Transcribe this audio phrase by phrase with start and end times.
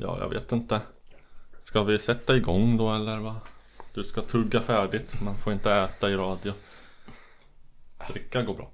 [0.00, 0.80] Ja, jag vet inte.
[1.60, 3.34] Ska vi sätta igång då eller vad?
[3.94, 5.20] Du ska tugga färdigt.
[5.24, 6.52] Man får inte äta i radio.
[8.12, 8.70] Dricka går bra.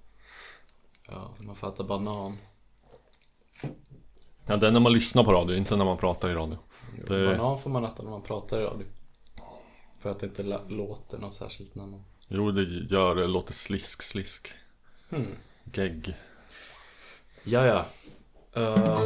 [1.08, 2.38] Ja, man får äta banan.
[4.46, 6.58] Ja, det är när man lyssnar på radio, inte när man pratar i radio.
[7.08, 8.86] Det- Banan får man äta när man pratar i radio.
[9.98, 12.04] För att det inte låter något särskilt när man...
[12.28, 13.26] Jo, det gör det.
[13.26, 14.48] låter slisk, slisk.
[15.08, 15.26] Hmm.
[15.72, 16.14] Gegg.
[17.44, 17.84] Ja, ja.
[18.62, 18.98] Eh,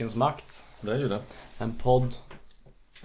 [0.00, 0.64] Musikens makt.
[0.80, 1.22] Det är ju det.
[1.58, 2.14] En podd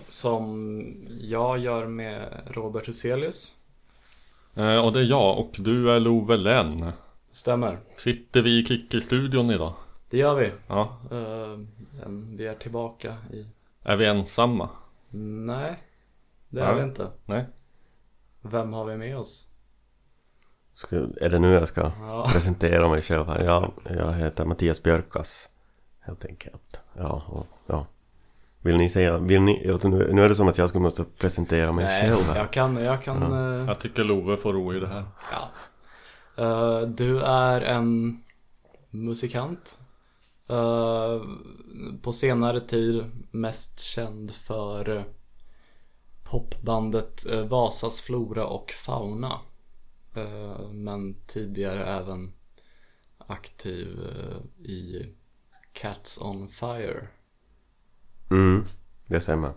[0.08, 3.53] som jag gör med Robert Huselius.
[4.56, 6.92] Eh, och det är jag och du är Love Lenn.
[7.31, 7.78] Stämmer.
[7.97, 9.73] Sitter vi i Kikki-studion idag?
[10.09, 10.52] Det gör vi.
[10.67, 10.97] Ja.
[11.11, 11.58] Eh,
[12.38, 13.45] vi är tillbaka i...
[13.84, 14.69] Är vi ensamma?
[15.09, 15.75] Nej,
[16.50, 17.12] det är vi inte.
[17.25, 17.45] Nej.
[18.41, 19.47] Vem har vi med oss?
[20.73, 23.44] Ska, är det nu jag ska Ja, presentera mig själv här?
[23.44, 25.50] Ja, jag heter Mattias Björkas.
[26.06, 26.81] Helt enkelt.
[26.98, 27.86] Ja, och, ja.
[28.61, 31.03] Vill ni säga, vill ni, alltså nu, nu är det som att jag ska måste
[31.03, 32.38] presentera mig nej, själv här.
[32.38, 33.23] jag kan, jag kan...
[33.62, 35.06] eh, Jag tycker Love får ro i det här.
[35.31, 35.50] Ja.
[36.44, 38.23] Eh, du är en
[38.89, 39.80] musikant.
[40.47, 41.22] Eh,
[42.02, 45.06] på senare tid mest känd för
[46.23, 49.40] popbandet Vasas Flora och Fauna.
[50.72, 52.34] Men tidigare även
[53.28, 54.00] aktiv
[54.64, 55.06] i
[55.76, 57.08] Cats on Fire.
[58.31, 58.66] Mm,
[59.08, 59.54] det stämmer.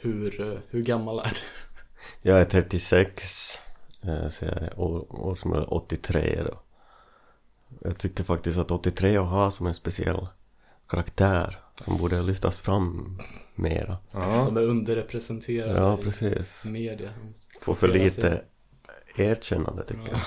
[0.00, 1.40] Hur, eh, hur gammal är du?
[2.30, 3.58] Jag är 36.
[4.02, 6.60] eh, Så jag är år, år som är 83 då.
[7.80, 10.26] Jag tycker faktiskt att 83 har som en speciell
[10.88, 13.18] karaktär som borde lyftas fram
[13.54, 13.98] mera.
[14.12, 14.44] Ja.
[14.44, 16.64] De är underrepresenterade Ja, i precis.
[16.64, 17.10] media.
[17.62, 18.42] Får för lite
[19.16, 20.20] erkännande tycker jag.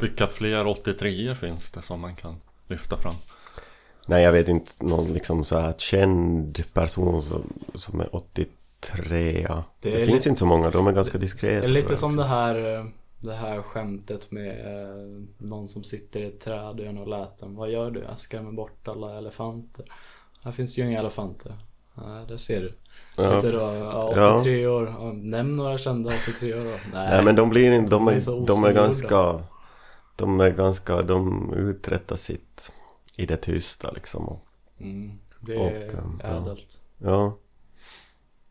[0.00, 2.36] Vilka fler 83 finns det som man kan
[2.68, 3.14] lyfta fram?
[4.06, 7.42] Nej, jag vet inte någon liksom så här känd person som,
[7.74, 8.48] som är 83.
[9.00, 11.60] Det, Det det är finns lite- inte så många, de är ganska diskreta.
[11.60, 12.84] Det är lite som det här, eh,
[13.20, 17.56] det här skämtet med eh, någon som sitter i ett träd och gör något läten.
[17.56, 18.02] Vad gör du?
[18.08, 19.84] Jag skrämmer bort alla elefanter.
[20.44, 21.52] Här finns ju inga elefanter.
[21.94, 22.72] Nej, där ser du.
[23.16, 24.86] Ja, Lite då, ja, 83 år.
[24.98, 26.70] Ja, Nämn några kända 83 år då.
[26.70, 26.78] Nej,
[27.10, 29.40] Nej men de blir inte, de De är är, så de är ganska
[30.22, 32.72] De är ganska, de uträttar sitt
[33.16, 34.44] i det tysta liksom och,
[34.78, 36.28] mm, det och, är um, ja.
[36.28, 36.80] ädelt.
[36.98, 37.36] Ja,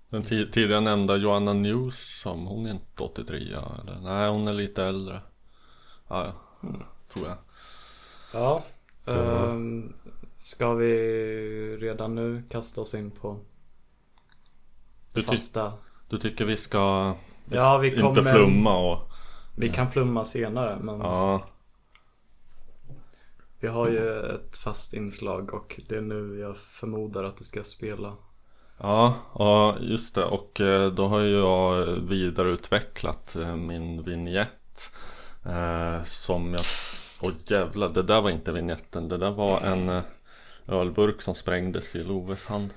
[0.10, 4.00] Den ti- tidigare nämnda Joanna Newsom, hon är inte 83 eller?
[4.04, 5.20] Nej, hon är lite äldre.
[6.08, 6.70] Ja, ja.
[7.14, 7.38] Tror jag.
[8.34, 8.64] Ja.
[9.14, 9.94] ehm,
[10.38, 10.94] ska vi
[11.82, 13.40] redan nu kasta oss in på
[15.14, 15.74] Du, ty- fasta?
[16.10, 17.16] du tycker vi ska
[17.52, 19.00] Ja, vi inte kommer- flumma och...
[19.58, 21.44] Vi kan flumma senare men Ja,
[23.62, 27.64] Vi har ju ett fast inslag och det är nu jag förmodar att du ska
[27.64, 28.14] spela.
[28.78, 30.26] ja, ja just det.
[30.26, 34.92] Och eh, då har ju jag vidareutvecklat eh, min vignett.
[35.46, 36.62] Eh, som jag...
[37.22, 39.08] Åh jävlar, det där var inte vignetten.
[39.08, 40.02] Det där var en
[40.68, 42.74] ölburk som sprängdes i Loves hand.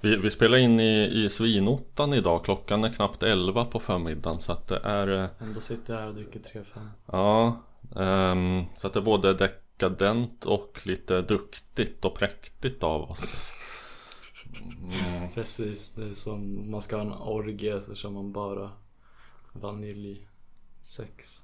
[0.00, 2.44] Vi, vi spelar in i, i Svinottan idag.
[2.44, 4.40] Klockan är knappt 11 på förmiddagen.
[4.40, 5.28] Så att det är...
[5.38, 6.64] Ändå sitter jag här och dricker 3-5.
[7.06, 7.62] Ja,
[7.96, 13.52] ehm, så att det är både dekadent och lite duktigt och präktigt av oss.
[14.82, 18.70] Mm, Precis, det är som man ska ha en orgie så kör man bara
[19.52, 21.42] vaniljsex.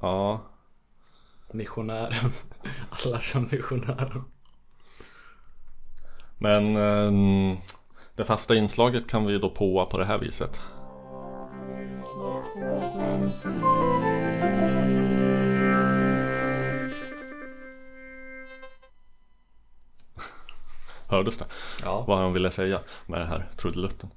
[0.00, 0.40] ja,
[1.52, 2.32] Missionären.
[2.90, 4.24] Alla kör missionären.
[6.38, 7.56] men ehm,
[8.16, 10.60] det fasta inslaget kan vi då påa på det här viset.
[21.08, 21.44] Hördes det?
[21.82, 24.10] Ja, Vad han ville säga med det här trudelutten?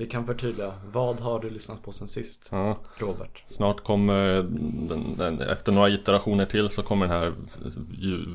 [0.00, 0.72] vi kan förtydliga.
[0.92, 2.48] Vad har du lyssnat på sen sist?
[2.52, 2.78] Ja.
[2.96, 3.42] Robert?
[3.48, 4.16] Snart kommer
[4.88, 7.34] den, den, efter några iterationer till så kommer den här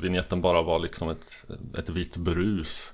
[0.00, 1.44] vignetten bara vara liksom ett,
[1.78, 2.92] ett vitt brus.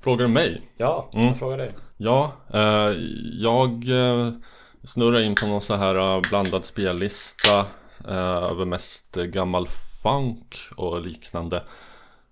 [0.00, 0.62] Frågar du mig?
[0.76, 1.26] Ja, Mm.
[1.26, 1.70] jag frågar dig.
[1.96, 2.92] Ja, eh,
[3.40, 4.30] jag eh,
[4.84, 7.58] snurrar in på någon så här eh, blandad spellista
[8.08, 9.68] eh, över mest gammal
[10.04, 11.64] funk och liknande.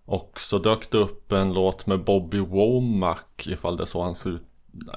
[0.05, 4.27] Och så dök det upp en låt med Bobby Womack, ifall det är så hans
[4.27, 4.43] ut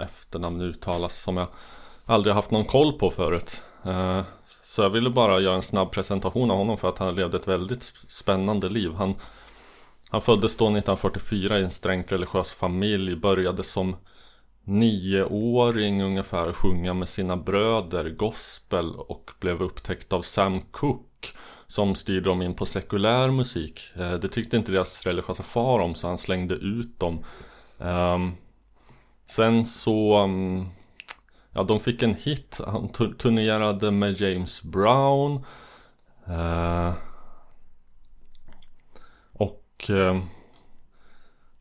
[0.01, 1.47] efternamn uttalas, som jag
[2.05, 3.61] aldrig haft någon koll på förut.
[3.83, 4.21] Eh,
[4.63, 7.47] så jag ville bara göra en snabb presentation av honom för att han levde ett
[7.47, 8.93] väldigt spännande liv.
[8.93, 9.15] Han,
[10.09, 13.95] han föddes då 1944 i en strängt religiös familj, började som
[14.63, 21.27] nioåring ungefär sjunga med sina bröder gospel och blev upptäckt av Sam Cooke
[21.67, 23.81] som styrde dem in på sekulär musik.
[23.95, 27.25] Eh, det tyckte inte deras religiösa far om så han slängde ut dem.
[27.79, 28.31] Ehm,
[29.25, 30.65] sen så mm,
[31.57, 32.59] Ja, de fick en hit.
[32.67, 35.45] Han turnerade med James Brown.
[36.27, 36.93] Eh,
[39.31, 40.21] och ehm,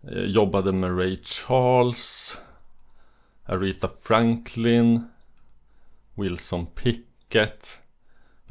[0.03, 2.37] eh, jobbade med Ray Charles.
[3.45, 5.09] Aretha Franklin.
[6.15, 7.79] Wilson Pickett.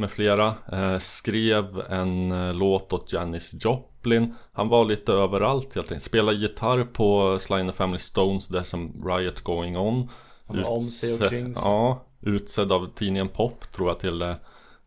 [0.03, 0.53] Med flera.
[0.73, 4.35] Uh, skrev en låt åt Janis Joplin.
[4.53, 6.03] Han var lite överallt helt enkelt.
[6.03, 8.49] Spelade gitarr på Sly and the Family Stones.
[8.49, 10.09] There's some riot going on.
[10.47, 11.63] Han om sig och kring sig.
[11.65, 14.35] Ja, utsedd av tidningen Pop tror jag till, eh,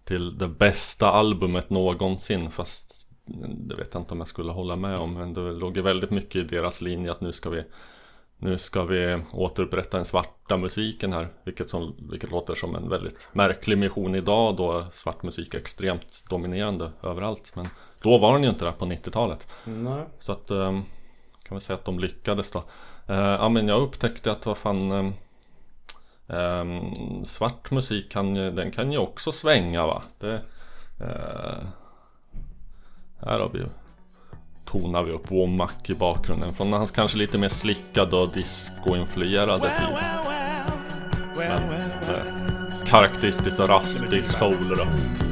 [0.05, 2.51] till det bästa albumet någonsin.
[2.51, 3.09] Fast
[3.69, 5.15] det vet jag inte om jag skulle hålla med om.
[5.15, 7.65] Men det låg väldigt mycket i deras linje att nu ska vi
[8.47, 13.29] nu ska vi återupprätta den svarta musiken här vilket, som, vilket låter som en väldigt
[13.33, 17.69] märklig mission idag då svart musik är extremt dominerande överallt Men
[18.03, 20.05] då var den ju inte det på 90-talet Nej.
[20.19, 20.83] Så att ehm,
[21.43, 22.65] kan vi säga att de lyckades då
[23.07, 25.13] eh, Ja men jag upptäckte att vad fan ehm,
[26.29, 30.03] Um, svart musik kan ju, den kan ju också svänga va.
[30.19, 30.35] Det,
[31.01, 31.67] uh,
[33.21, 33.65] här har vi
[34.81, 39.97] tonar vi upp Womack i bakgrunden från hans kanske lite mer slickade och disco-influerade tid.
[41.37, 44.87] Men uh, karaktäristiskt raspig soul då.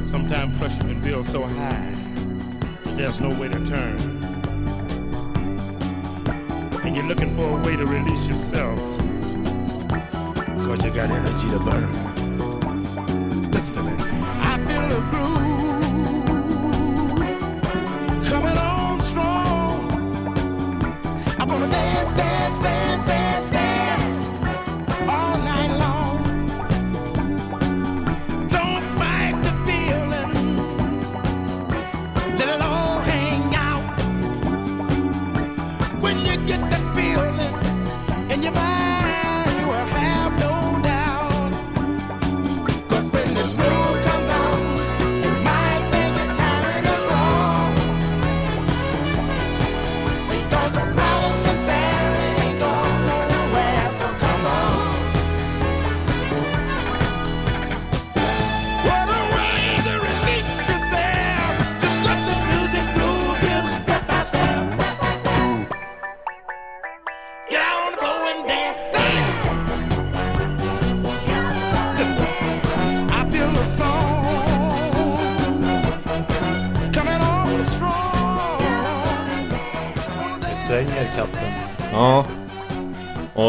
[0.07, 1.95] Sometimes pressure can build so high
[2.97, 3.97] there's no way to turn.
[6.83, 8.79] And you're looking for a way to release yourself.
[10.65, 12.14] Cause you got energy to burn.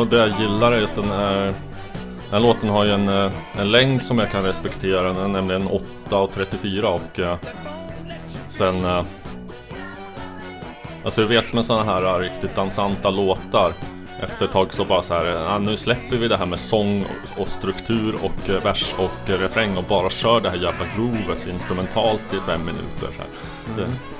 [0.06, 1.54] Och det jag gillar är att den här, den
[2.30, 5.02] här låten har ju en, eh, en längd som jag kan respektera.
[5.02, 7.36] Den är nämligen 8.34 och och eh,
[8.48, 8.84] sen...
[8.84, 9.04] Eh,
[11.04, 13.72] alltså jag vet med sådana här riktigt dansanta låtar
[14.20, 17.06] efter ett tag så bara så här, ah, nu släpper vi det här med sång
[17.36, 22.38] och struktur och vers och refräng och bara kör det här jävla groovet instrumentalt i
[22.46, 23.08] fem minuter.
[23.66, 23.76] Så mm.
[23.76, 24.15] det,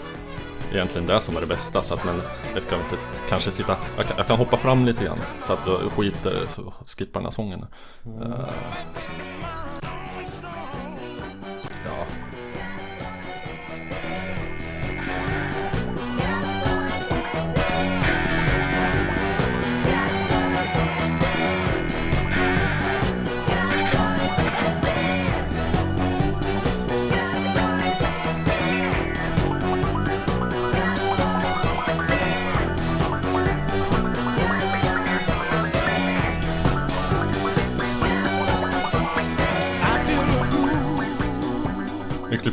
[0.73, 1.83] egentligen det som är det bästa.
[1.83, 2.23] Så att man,
[2.55, 2.97] jag ska inte
[3.29, 5.19] kanske sitta, jag kan, jag kan hoppa fram lite grann.
[5.43, 6.41] Så att jag skiter,
[6.87, 7.67] skippar den här sången.
[8.07, 8.49] Uh,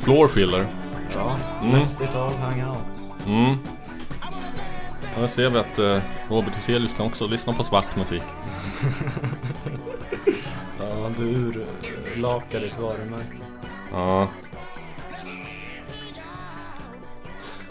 [0.03, 0.67] floor filler.
[1.15, 1.71] Ja, mm.
[1.71, 2.77] mäktigt av hangout.
[3.27, 3.57] Mm.
[5.19, 5.97] Ja, ser vi att eh,
[6.29, 8.21] Robert Hyselius kan också lyssna på svart musik.
[10.79, 13.37] ja, du urlakar ditt varumärke.
[13.91, 14.27] Ja.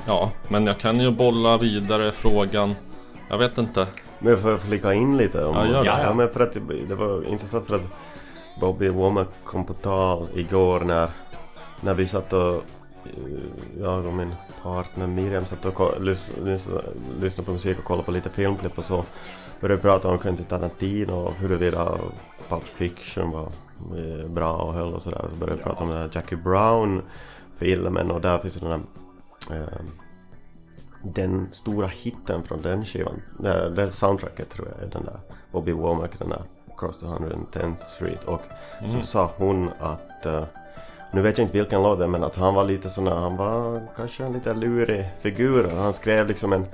[0.07, 2.75] Ja, men jag kan ju bolla vidare frågan.
[3.29, 3.87] Jag vet inte.
[4.19, 5.45] Men får jag flika in lite?
[5.45, 5.87] Om, ja, gör det.
[5.87, 6.57] Ja, ja, men för att
[6.89, 7.91] det var intressant för att
[8.61, 11.11] Bobby Womack kom på tal igår när
[11.83, 12.61] när vi satt och eh,
[13.81, 16.83] jag och min partner Miriam satt och lys- lys-
[17.21, 19.05] lyssnade på musik och kollade på lite filmklipp och så
[19.61, 21.99] började vi prata om Quentin Tarantino och huruvida
[22.49, 23.49] Pulp Fiction var
[23.99, 25.25] eh, bra och höll och sådär.
[25.31, 27.03] Så började vi prata om den här Jackie Brown
[27.57, 28.69] filmen och där finns den
[29.49, 29.81] där eh,
[31.05, 35.19] den stora hitten från den skivan, det, det soundtracket tror jag är den där
[35.53, 36.43] Bobby Womack, den där
[36.79, 38.43] Cross the 110th Street och
[38.81, 39.03] så Mm.
[39.03, 40.45] sa hon att eh,
[41.13, 43.15] nu vet jag inte vilken låt det är men att han var lite sån här,
[43.15, 45.69] han var kanske en lite lurig figur.
[45.69, 46.67] Han skrev liksom en,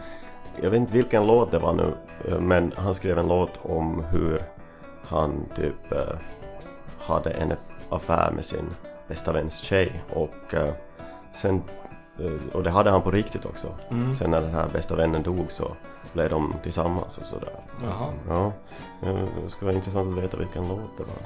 [0.63, 1.95] jag vet inte vilken låt det var nu,
[2.29, 4.43] eh, men han skrev en låt om hur
[5.07, 6.17] han typ eh,
[6.99, 7.53] hade en
[7.89, 8.65] affär med sin
[9.09, 10.73] bästa väns tjej och eh,
[11.33, 11.63] sen,
[12.19, 13.69] eh, och det hade han på riktigt också.
[13.91, 14.13] Mm.
[14.13, 15.73] Sen när den här bästa vännen dog så
[16.13, 17.51] blev de tillsammans och sådär.
[17.83, 18.13] Jaha.
[18.29, 18.53] Ja,
[19.09, 21.17] eh, det skulle vara intressant att veta vilken låt det var.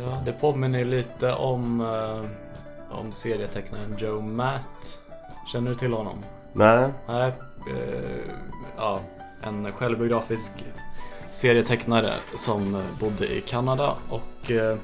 [0.00, 1.80] Ja, det påminner lite om,
[2.94, 5.00] om serietecknaren Joe Matt.
[5.52, 6.24] Känner du till honom?
[6.52, 7.32] Nej, Nej,
[7.70, 8.30] eh,
[8.76, 9.00] ja,
[9.42, 10.64] en självbiografisk
[11.32, 14.76] serietecknare som bodde i Kanada och eh,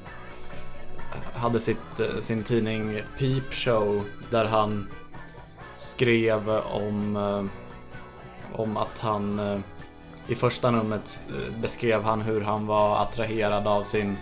[1.34, 4.88] hade sitt, eh, sin tidning Peep Show där han
[5.76, 7.44] skrev om, eh,
[8.60, 9.58] om att han eh,
[10.26, 11.28] i första numret
[11.60, 14.16] beskrev han hur han var attraherad av sin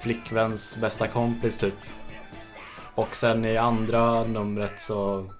[0.00, 1.74] flickväns bästa kompis typ.
[2.94, 5.30] Och sen i andra numret så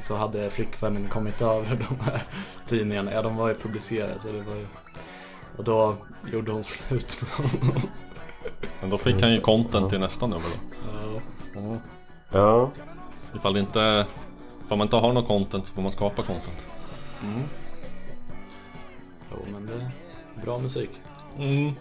[0.00, 2.22] så hade flickvännen kommit över de här
[2.66, 3.12] tidningarna.
[3.12, 4.66] Ja, de var ju publicerade så det var ju...
[5.56, 5.96] Och då
[6.32, 7.82] gjorde hon slut med honom.
[8.80, 11.20] Men då fick han ju content till nästa nummer då.
[11.54, 11.78] Ja.
[12.32, 12.70] ja.
[13.36, 14.06] Ifall det inte...
[14.64, 16.66] Ifall man inte har något content så får man skapa content.
[17.22, 17.42] Mm.
[19.30, 19.90] Jo, men det är
[20.42, 20.90] bra musik.
[21.38, 21.72] Mm.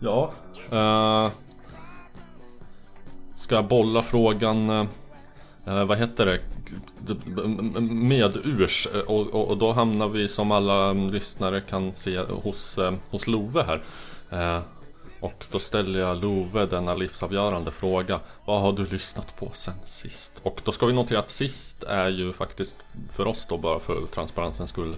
[0.00, 0.30] Ja.
[0.70, 1.30] eh,
[3.38, 4.70] ska bolla frågan...
[5.64, 6.40] eh, vad heter det?
[7.80, 8.88] Medurs.
[8.94, 12.94] eh, Och, och, och då hamnar vi som alla mm, lyssnare kan se hos, eh,
[13.10, 13.82] hos Love här.
[14.30, 14.62] Eh,
[15.20, 18.20] och då ställer jag Love denna livsavgörande fråga.
[18.44, 20.40] Vad har du lyssnat på sen sist?
[20.42, 22.76] Och då ska vi notera att sist är ju faktiskt
[23.10, 24.96] för oss då bara för transparensens skull.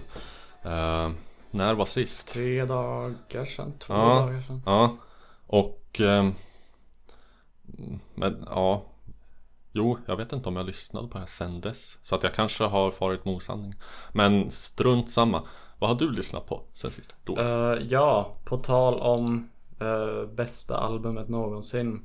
[0.63, 1.09] Eh,
[1.51, 2.33] när var sist?
[2.33, 3.99] Tre dagar sedan, två Ja.
[4.19, 4.61] dagar sedan.
[4.65, 4.97] Ja,
[5.47, 6.01] och...
[8.15, 8.85] men ja...
[9.73, 11.99] Jo, jag vet inte om jag lyssnade på det här sen dess.
[12.03, 13.73] Så att jag kanske har farit med osanning.
[14.13, 15.43] Men strunt samma.
[15.79, 17.15] Vad har du lyssnat på sen sist?
[17.23, 17.37] Då?
[17.37, 19.49] Eh, ja, på tal om
[19.79, 22.01] eh, bästa albumet någonsin.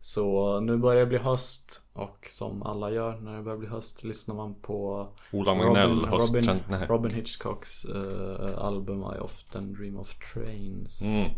[0.00, 4.04] Så nu börjar det bli höst och som alla gör när det börjar bli höst
[4.04, 6.86] lyssnar man på Ola Magnell, Robin, nej.
[6.86, 11.02] Robin Hitchcocks eh, album I often dream of trains.
[11.02, 11.30] Mm.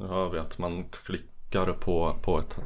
[0.00, 2.58] Nu hör vi att man klickar på, på ett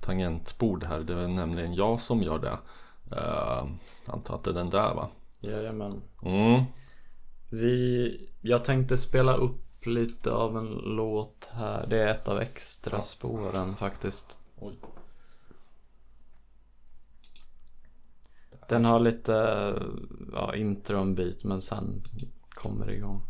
[0.00, 1.00] tangentbord här.
[1.00, 2.58] Det är nämligen jag som gör det.
[3.16, 3.64] Uh,
[4.06, 5.08] antar att det är den där va?
[5.40, 6.02] Jajamän.
[6.22, 6.62] Mm.
[7.50, 11.86] Vi, jag tänkte spela upp lite av en låt här.
[11.86, 14.38] Det är ett av extra spåren faktiskt.
[14.60, 14.78] Oj.
[18.68, 19.32] Den har lite
[20.32, 22.02] ja, intro en bit men sen
[22.50, 23.22] kommer det igång.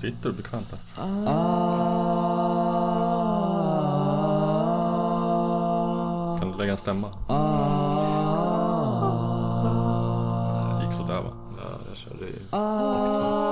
[0.00, 0.78] Sitter du bekvämt där?
[6.38, 7.08] Kan du lägga en stämma?
[10.78, 11.32] Det gick sådär va?
[11.56, 13.49] Ja, jag körde i oktav.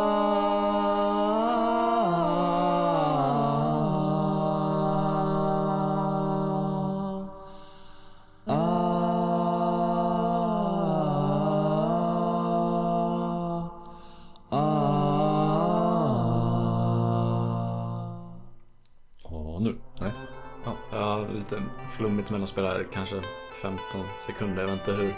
[21.99, 23.23] Flummigt mellanspel kanske
[23.63, 23.81] 15
[24.17, 24.63] sekunder.
[24.63, 25.15] Jag vet inte hur.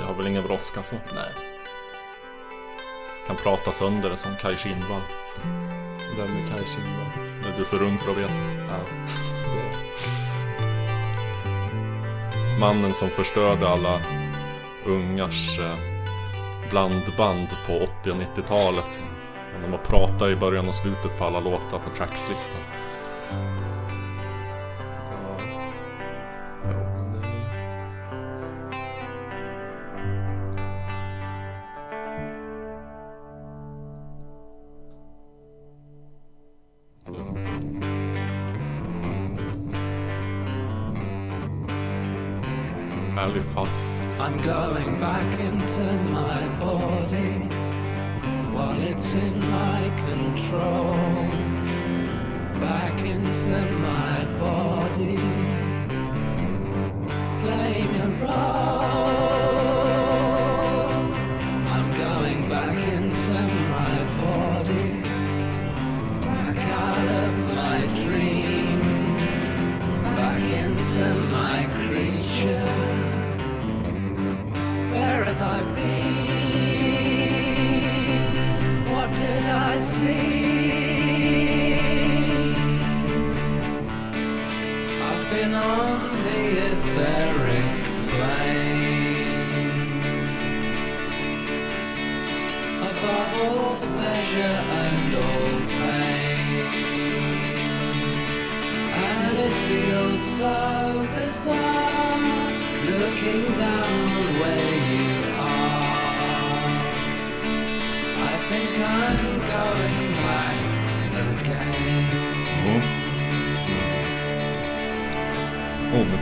[0.00, 0.94] Jag har väl ingen brådska så.
[1.14, 1.32] Nej,
[3.26, 5.02] Kan prata sönder det som Kaj Kindvall.
[6.16, 7.52] vem är Kaj Kindvall?
[7.52, 8.32] Är du för ung för att veta?
[8.68, 8.78] Ja.
[12.60, 14.00] Mannen som förstörde alla
[14.86, 15.76] ungars eh,
[16.70, 19.02] blandband på 80 och 90-talet.
[19.62, 22.60] När man pratade i början och slutet på alla låtar på trackslistan.
[43.54, 44.00] Härlig fuzz.
[44.18, 44.63] I'm going
[85.44, 87.68] I've on the etheric
[88.08, 90.00] plane.
[92.80, 96.72] Above all pleasure and all pain,
[98.94, 100.73] and it feels so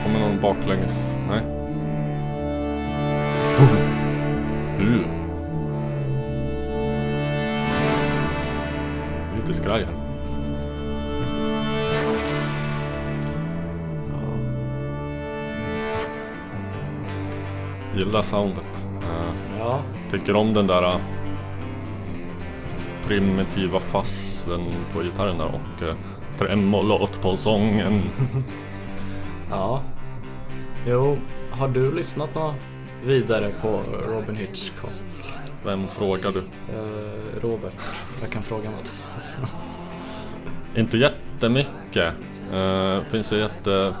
[0.03, 1.15] kommer någon baklänges.
[1.27, 1.41] Nej.
[3.59, 3.73] Oh.
[4.81, 5.05] Uh.
[9.35, 10.03] Lite skraj här.
[17.95, 18.85] Gillar soundet.
[19.59, 19.81] Ja,
[20.11, 20.99] tycker om den där eh,
[23.07, 24.61] primitiva fassen
[24.93, 25.95] på gitarren där och uh,
[26.37, 28.01] tremolot på sången.
[29.49, 29.81] ja.
[30.87, 31.17] Jo,
[31.51, 32.55] har du lyssnat något
[33.03, 34.91] vidare på Robin Hitchcock?
[35.65, 36.39] Vem frågar du?
[36.39, 37.73] Eh, Robert,
[38.21, 39.37] jag kan fråga Mattias.
[40.75, 42.13] Inte jättemycket.
[42.53, 43.93] Uh, finns ett jätte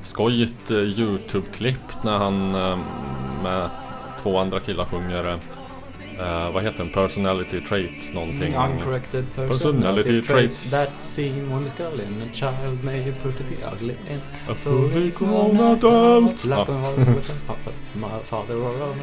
[0.00, 2.78] skojigt eh, Youtube-klipp när han eh,
[3.42, 3.70] med
[4.22, 5.38] två andra killar sjunger
[6.18, 6.92] eh, vad heter den?
[6.92, 8.54] Personality traits någonting.
[8.56, 10.70] Uncorrected Personality personality traits.
[10.70, 14.54] that seem when the skull in a child may prove to be ugly in A
[14.54, 16.44] fully grown adult.
[16.44, 18.06] Like Ja.
[18.06, 18.96] a father or a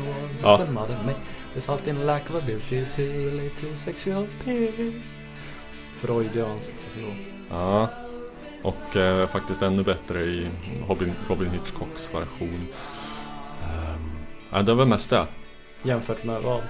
[0.43, 0.53] Ja.
[0.57, 1.15] one mother may
[1.55, 4.93] result in lack of ability to relate to sexual peer.
[5.95, 7.33] Freudiansk, förlåt.
[7.49, 7.89] Ja.
[8.63, 10.47] Och eh, faktiskt ännu bättre i
[10.87, 12.67] Robin, Robin Hitchcocks version.
[13.63, 14.11] Um,
[14.51, 15.27] ja, det var mest det.
[15.83, 16.61] Jämfört med vad?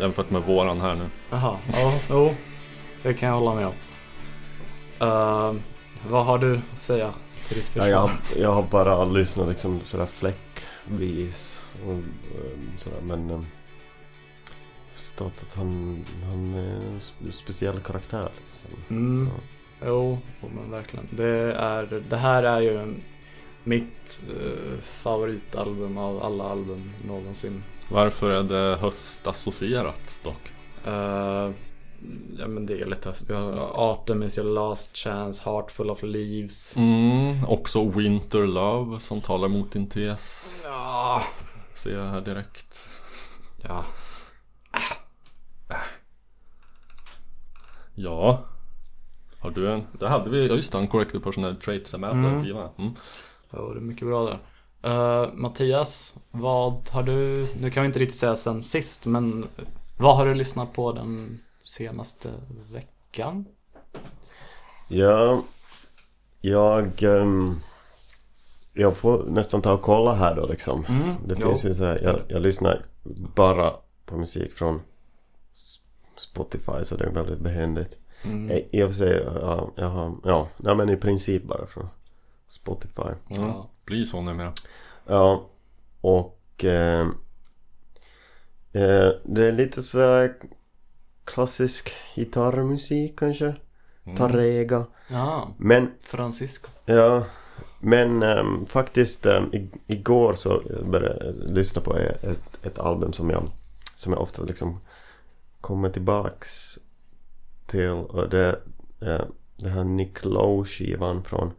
[0.00, 1.04] Jämfört med våran här nu.
[1.30, 2.34] Jaha, ja, jo.
[3.02, 3.72] Det kan jag hålla med om.
[5.08, 5.62] Ehm,
[6.08, 7.12] vad har du att säga
[7.48, 7.88] till ditt Ja, försvar?
[7.88, 8.10] jag,
[8.42, 13.46] jag har bara lyssnat liksom sådär fläckvis och ehm, sådär men um,
[14.92, 18.70] förstått att han, han är en spe- speciell karaktär liksom.
[18.96, 19.28] Mm.
[19.32, 19.86] Ja.
[19.86, 21.08] Jo, men verkligen.
[21.10, 22.94] Det, är, det här är ju
[23.64, 27.64] mitt eh, favoritalbum av alla album någonsin.
[27.88, 30.52] Varför är det höstassocierat dock?
[30.84, 31.50] Eh,
[32.38, 33.30] ja men det är lite höst.
[33.30, 33.52] Vi har
[33.90, 36.76] Autumn is your last chance, Heart full of leaves.
[36.76, 40.46] Mm, också Winter Love som talar mot din tes.
[40.64, 41.22] Ja.
[41.74, 42.88] Ser jag här direkt.
[43.62, 43.84] Ja.
[47.94, 48.44] Ja.
[49.38, 49.86] Har du en?
[49.98, 52.44] Där hade vi, ja just det, en corrected personal traits med på Mm.
[52.44, 52.68] skivan.
[52.78, 52.92] Mm.
[53.52, 54.38] Jo, det är mycket bra där.
[54.82, 59.46] Eh, Mattias, vad har du, nu kan vi inte riktigt säga sen sist, men
[59.98, 62.30] vad har du lyssnat på den senaste
[62.72, 63.44] veckan?
[64.88, 65.42] Ja,
[66.40, 67.02] jag...
[67.02, 67.60] ehm,
[68.74, 70.84] jag får nästan ta och kolla här då liksom.
[70.88, 71.48] Mm, Det jo.
[71.48, 72.84] finns ju så här, jag, jag lyssnar
[73.34, 73.70] bara
[74.06, 74.80] på musik från
[76.16, 77.98] Spotify så det är väldigt behändigt.
[78.24, 78.50] Mm.
[78.50, 81.88] I, I och för sig, ja, jag har, ja, nej men i princip bara från
[82.52, 83.02] Spotify.
[83.30, 83.42] Mm.
[83.42, 83.70] Ja.
[83.84, 84.52] Blir så numera.
[85.06, 85.48] Ja,
[86.00, 87.06] och eh,
[88.72, 90.34] eh, det är lite så här
[91.24, 93.54] klassisk gitarrmusik kanske.
[94.04, 94.16] Mm.
[94.16, 94.86] Tarrega.
[95.08, 96.68] Ja, Men Francisco.
[96.84, 97.24] Ja,
[97.80, 99.52] men ehm, faktiskt um,
[99.86, 103.42] igår så började jag lyssna på ett, ett album som jag,
[103.96, 104.80] som jag ofta liksom
[105.60, 106.78] kommer tillbaks
[107.66, 108.60] till och det,
[109.00, 109.24] eh,
[109.56, 111.52] det här Nick Lowe-skivan från,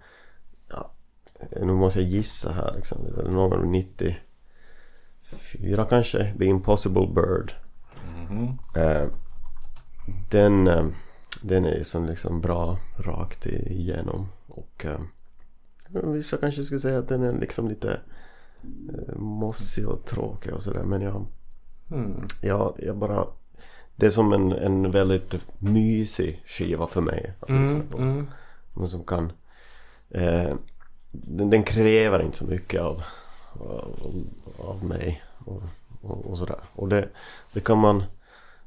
[1.61, 2.97] nu måste jag gissa här liksom,
[3.29, 7.53] någon 94 kanske, The Impossible Bird.
[8.29, 8.57] Mhm.
[8.75, 9.07] Eh,
[10.31, 10.85] den, eh,
[11.41, 14.99] den är som liksom bra rakt igenom och eh,
[16.03, 17.99] vissa kanske skulle säga att den är liksom lite
[19.15, 21.25] mossig och tråkig och sådär men jag,
[21.91, 22.27] Mm.
[22.41, 23.27] jag, jag bara
[23.95, 27.97] det är som en, en väldigt mysig skiva för mig att lyssna Mm, på.
[27.97, 28.27] mm.
[28.87, 29.31] Som kan
[30.09, 30.53] eh,
[31.13, 33.03] den, den kräver inte så mycket av,
[33.53, 34.25] av,
[34.59, 35.61] av mig och,
[36.01, 36.59] och, och sådär.
[36.73, 37.09] Och det,
[37.51, 38.03] det, kan man,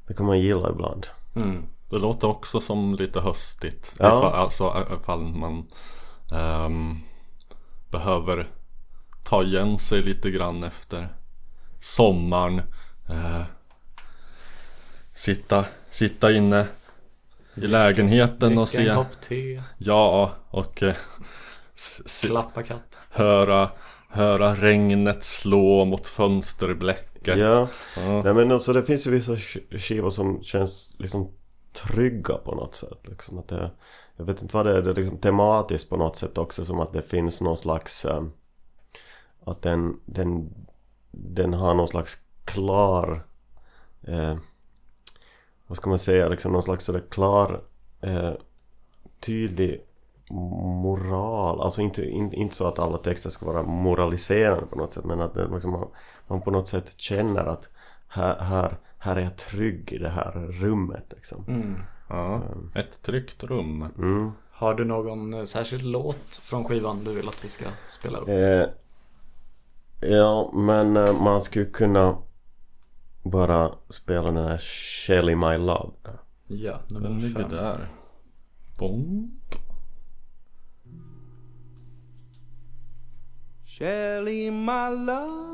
[0.07, 1.07] det kan man gilla ibland.
[1.35, 1.63] Mm.
[1.89, 3.91] Det låter också som lite höstigt.
[3.99, 4.07] Ja.
[4.07, 5.65] Ifall, alltså ifall man
[6.31, 6.99] ehm,
[7.91, 8.49] behöver
[9.23, 11.09] ta igen sig lite grann efter
[11.79, 12.61] sommaren.
[13.09, 13.41] Eh,
[15.13, 16.67] sitta, sitta inne
[17.55, 18.95] i lägenheten och Dricka en se.
[18.95, 20.95] kopp te, Ja, och eh,
[22.27, 22.97] klappa katt.
[23.09, 23.69] höra,
[24.09, 27.37] höra regnet slå mot fönsterblecket.
[27.39, 28.21] Ja, Ja.
[28.23, 31.31] nej men alltså det finns ju vissa sk- skivor som känns liksom
[31.73, 32.99] trygga på något sätt.
[33.07, 33.71] Liksom att det,
[34.15, 36.79] jag vet inte vad det är, det är liksom tematiskt på något sätt också som
[36.79, 38.23] att det finns någon slags eh,
[39.43, 40.53] Att den, den,
[41.11, 43.25] den har någon slags klar
[44.07, 44.37] eh,
[45.67, 47.61] Vad ska man säga, liksom någon slags sådär klar
[48.01, 48.31] eh,
[49.19, 49.81] Tydlig
[50.29, 55.05] moral, alltså inte, in, inte så att alla texter ska vara moraliserande på något sätt
[55.05, 55.87] men att liksom man,
[56.27, 57.69] man på något sätt känner att
[58.07, 61.45] här, här, här är jag trygg i det här rummet liksom.
[61.47, 61.79] Mm.
[62.09, 62.41] Ja,
[62.75, 63.85] ett tryggt rum.
[63.97, 64.31] Mm.
[64.51, 68.29] Har du någon eh, särskild låt från skivan du vill att vi ska spela upp?
[68.29, 68.65] Eh,
[70.09, 72.17] ja, men eh, man skulle kunna
[73.23, 75.91] bara spela den här Shelly My Love.
[76.47, 77.49] Ja, Den nummer ligger fem.
[77.49, 77.89] där.
[78.77, 79.31] Bom.
[83.77, 85.53] Shelly, my love,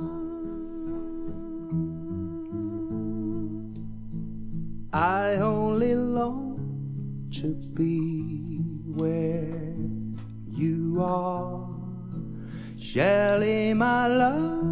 [4.93, 8.59] I only long to be
[8.95, 9.75] where
[10.47, 11.67] you are.
[12.79, 14.63] Shelly, my love,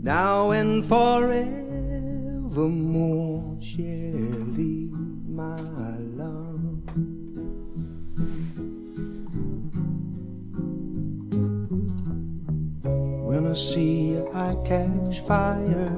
[0.00, 1.58] now and forevermore.
[3.60, 4.88] Shelly,
[5.28, 5.77] my
[13.54, 15.92] See you, I catch fire,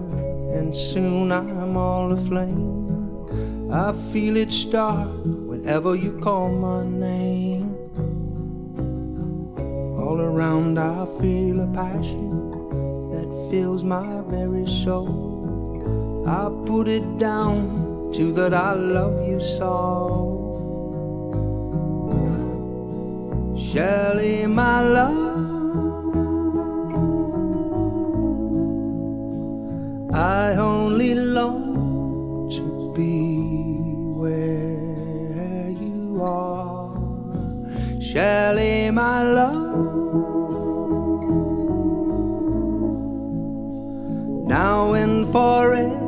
[0.55, 3.71] and soon I'm all aflame.
[3.73, 7.77] I feel it start whenever you call my name.
[9.99, 12.31] All around, I feel a passion
[13.11, 16.25] that fills my very soul.
[16.27, 20.37] I put it down to that I love you so.
[23.57, 25.60] Shelley, my love.
[30.13, 33.39] I only long to be
[34.19, 36.91] where you are.
[38.01, 39.61] Shelley, my love.
[44.49, 46.00] Now and forevermore,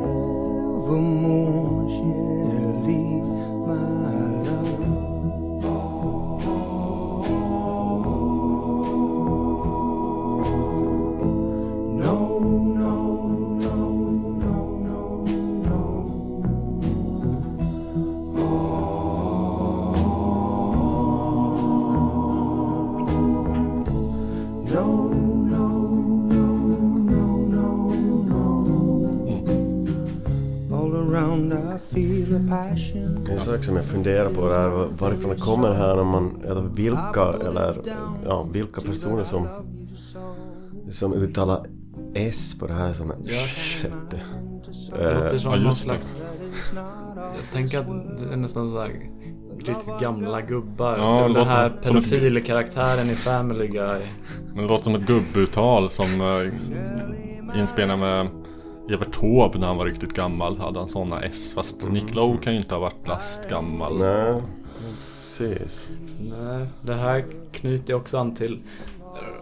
[33.43, 36.61] sak som jag funderar på det är varifrån det kommer det här när man, eller
[36.61, 37.81] vilka, eller
[38.25, 39.47] ja, vilka personer som,
[40.89, 41.65] som uttalar
[42.13, 43.13] S på det här som
[43.81, 44.19] sättet.
[44.91, 46.21] Det låter Eh, som ja, någon slags...
[47.15, 49.09] Jag tänker att det är nästan sådär
[49.57, 50.97] riktigt gamla gubbar.
[50.97, 54.01] Ja, den låter här ett- pedofilkaraktären i Family Guy.
[54.53, 58.27] Men det låter som ett gubbuttal som uh, inspelade med
[58.89, 60.57] Evert Taube när han var riktigt gammal.
[60.57, 61.53] Hade han sådana S.
[61.53, 63.97] Fast Nick Lowe kan ju inte ha varit lastgammal.
[63.97, 64.41] nej,
[65.07, 65.89] precis.
[66.19, 68.59] Nej, det här knyter ju också an till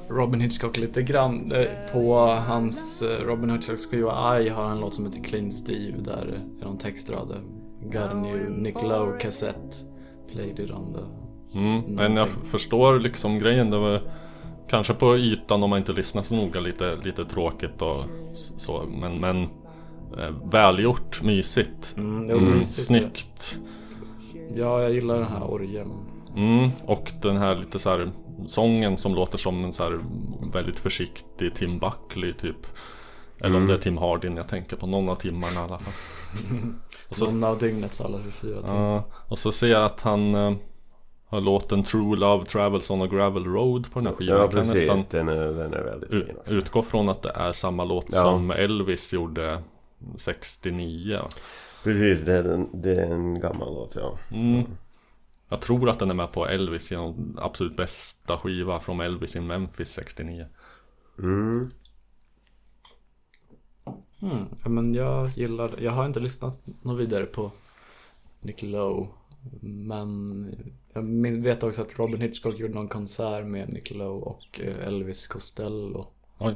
[0.09, 1.53] Robin Hitchcock lite grann.
[1.93, 5.97] På hans eh, Robin Hitchcocks skiva I har han en låt som heter Clean Steve
[5.97, 7.35] där är någon textrad.
[7.83, 9.77] Got a new Nick Lowe cassette.
[10.31, 10.99] Played it on the...
[11.59, 13.69] Mm, men jag förstår liksom grejen.
[13.69, 14.01] Det var
[14.71, 18.03] kanske på ytan om man inte lyssnar så noga lite, lite tråkigt och
[18.33, 18.83] s- så.
[19.01, 19.43] Men, men
[20.19, 21.93] eh, välgjort, mysigt.
[21.97, 22.87] Mm, det Mm, mysigt.
[22.87, 23.57] snyggt.
[24.55, 25.91] Ja, jag gillar den här orgeln.
[26.35, 28.11] Mm, och den här lite så här
[28.47, 29.99] sången som låter som en så här
[30.53, 32.67] väldigt försiktig Tim Buckley typ.
[33.43, 35.93] Eller om det är Tim Hardin jag tänker på, någon av timmarna i alla fall.
[37.09, 38.75] Och så, Någon av dygnets alla 24 timmar.
[38.93, 40.53] ja, och så ser jag att han eh,
[41.31, 44.37] har låten True Love Travels on a Gravel Road på den här skivan.
[44.37, 46.37] Ja Jag kan precis, nästan den är, den är väldigt fin.
[46.37, 46.53] Alltså.
[46.53, 48.23] utgå från att det är samma låt Ja.
[48.23, 49.63] som Elvis gjorde
[50.15, 51.19] 69.
[51.83, 54.17] Precis, det är, en, det är en gammal låt ja.
[54.31, 54.63] Mm.
[55.49, 59.39] Jag tror att den är med på Elvis, en absolut bästa skiva från Elvis i
[59.39, 60.45] Memphis 69.
[61.19, 61.69] Mm.
[64.21, 67.51] Mm, ja, men jag gillar, jag har inte lyssnat något vidare på
[68.41, 69.07] Nick Lowe.
[69.61, 70.55] Men
[70.93, 71.01] jag
[71.41, 76.07] vet också att Robin Hitchcock gjorde någon konsert med Nick Lowe och eh, Elvis Costello.
[76.37, 76.55] Oj.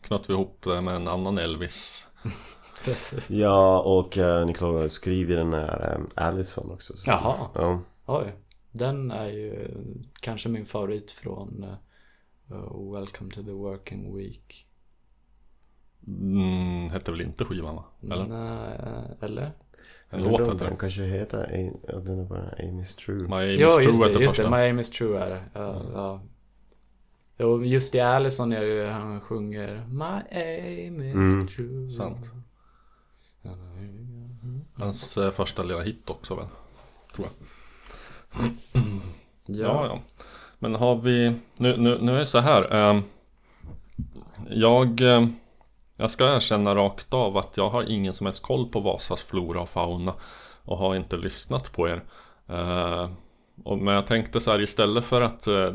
[0.00, 2.06] Knöt vi ihop det med en annan Elvis.
[2.84, 3.30] Precis.
[3.30, 6.96] Ja, och uh, Nicola skriver den här um, Allison också.
[6.96, 7.48] så- Jaha.
[7.54, 7.80] Ja.
[8.06, 8.34] Oj.
[8.72, 9.68] Den är ju
[10.20, 14.66] kanske min favorit från eh, uh, Welcome to the Working Week.
[16.06, 17.84] Mm, hette väl inte skivan va?
[18.02, 18.26] Eller?
[18.26, 19.52] Nej, eller?
[20.10, 23.28] En Jag låt undrar om heter Den kanske heter, ja, den är bara Amy's True.
[23.28, 24.42] My Aim Ja, is just True det, hette just det.
[24.42, 24.56] första.
[24.56, 25.42] My aim is true är det.
[25.52, 26.20] Ja, ja.
[27.38, 31.90] Jo, just i Allison är det ju han sjunger My aim is Mm, true.
[31.90, 32.30] sant.
[34.74, 36.46] Hans eh, första lilla hit också väl?
[37.14, 38.50] Tror jag.
[39.46, 40.00] Ja, ja.
[40.58, 41.34] Men har vi...
[41.56, 42.74] Nu, nu, nu är det så här.
[42.74, 43.02] ehm,
[44.50, 45.00] jag...
[45.00, 45.26] eh,
[45.96, 49.60] jag ska erkänna rakt av att jag har ingen som helst koll på Vasas flora
[49.60, 50.14] och fauna.
[50.64, 52.02] Och har inte lyssnat på er.
[52.48, 53.08] Eh,
[53.64, 55.70] och, men jag tänkte så här istället för att eh,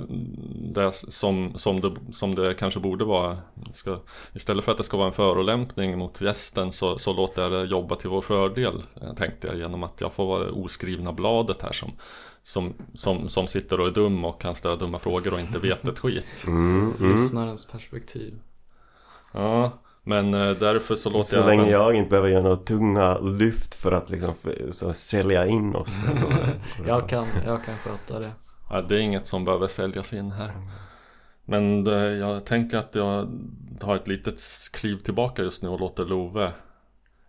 [0.73, 3.37] det som, som, det, som det kanske borde vara
[3.73, 3.99] ska,
[4.33, 7.63] Istället för att det ska vara en förolämpning mot gästen så, så låter jag det
[7.63, 11.61] jobba till vår fördel eh, Tänkte jag genom att jag får vara det oskrivna bladet
[11.61, 11.91] här som,
[12.43, 15.87] som, som, som sitter och är dum och kan ställa dumma frågor och inte vet
[15.87, 17.11] ett skit Mm, mm.
[17.11, 18.39] Lyssnarens perspektiv.
[19.31, 19.71] Ja,
[20.03, 23.17] men eh, därför så låter Så jag länge även- jag inte behöver göra några tunga
[23.19, 26.03] lyft för att liksom för, så sälja in oss.
[26.87, 28.31] Jag kan, jag kan sköta det.
[28.69, 30.51] Ja, det är inget som behöver säljas in här.
[31.45, 33.27] Men det, jag tänker att jag
[33.79, 34.41] tar ett litet
[34.73, 36.51] kliv tillbaka just nu och låter Love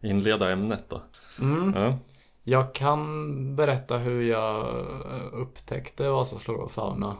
[0.03, 1.03] inleda ämnet då.
[1.41, 1.73] Mm.
[1.83, 1.99] Ja.
[2.45, 7.17] Jag kan berätta hur jag eh, upptäckte Vasas flora och fauna.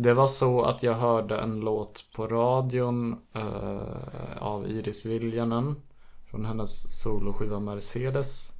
[0.00, 5.82] Det var så att jag hörde en låt på radion eh, av Iris Viljanen
[6.30, 8.52] från hennes soloskiva Mercedes.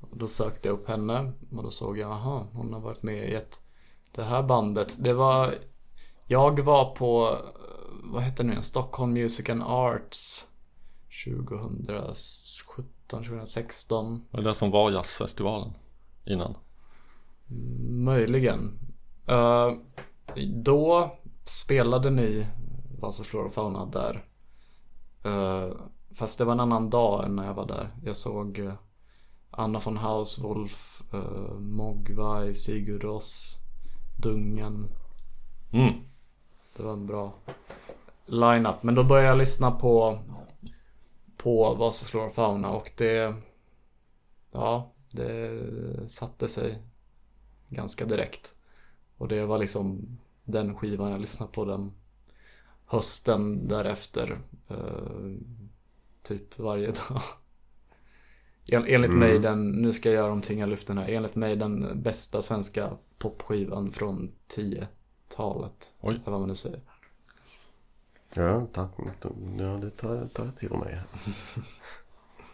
[0.00, 3.30] Och Då sökte jag upp henne och då såg jag, aha, hon har varit med
[3.30, 3.62] i ett
[4.12, 5.04] det här bandet.
[5.04, 5.54] Det var
[6.26, 7.38] Jag var på, eh,
[8.02, 10.46] vad heter det nu, Stockholm Music and Arts
[11.24, 15.72] 2017, 2016 Det är det som var jazzfestivalen
[16.26, 16.54] innan.
[17.88, 18.78] Möjligen.
[19.26, 19.72] Eh,
[20.48, 22.46] då spelade ni
[23.00, 24.24] Vasas flora och fauna där.
[25.24, 25.72] Eh,
[26.14, 27.90] fast det var en annan dag än när jag var där.
[28.04, 28.74] Jag såg eh,
[29.50, 33.56] Anna von Hauswolf, uh, Mogwai, Sigurd Ross,
[34.22, 34.88] Dungen.
[35.72, 35.94] Mm.
[36.76, 37.32] Det var en bra
[38.26, 38.82] line-up.
[38.82, 40.18] Men då började jag lyssna på
[41.36, 43.34] på Vasas flora och fauna och det
[44.52, 45.60] ja, det
[46.10, 46.82] satte sig
[47.68, 48.54] ganska direkt.
[49.20, 51.92] Och det var liksom den skivan jag lyssnade på den
[52.86, 54.38] hösten därefter.
[54.68, 54.76] eh,
[56.22, 57.22] typ varje dag.
[58.72, 61.08] En, enligt mig den, nu ska jag göra någonting jag lyfter här.
[61.08, 65.94] Enligt mig den bästa svenska popskivan från 10-talet.
[66.00, 66.14] Oj.
[66.14, 66.80] Eller vad man nu säger.
[68.34, 68.90] Ja, tack.
[69.58, 71.00] Ja, det tar, tar jag till mig.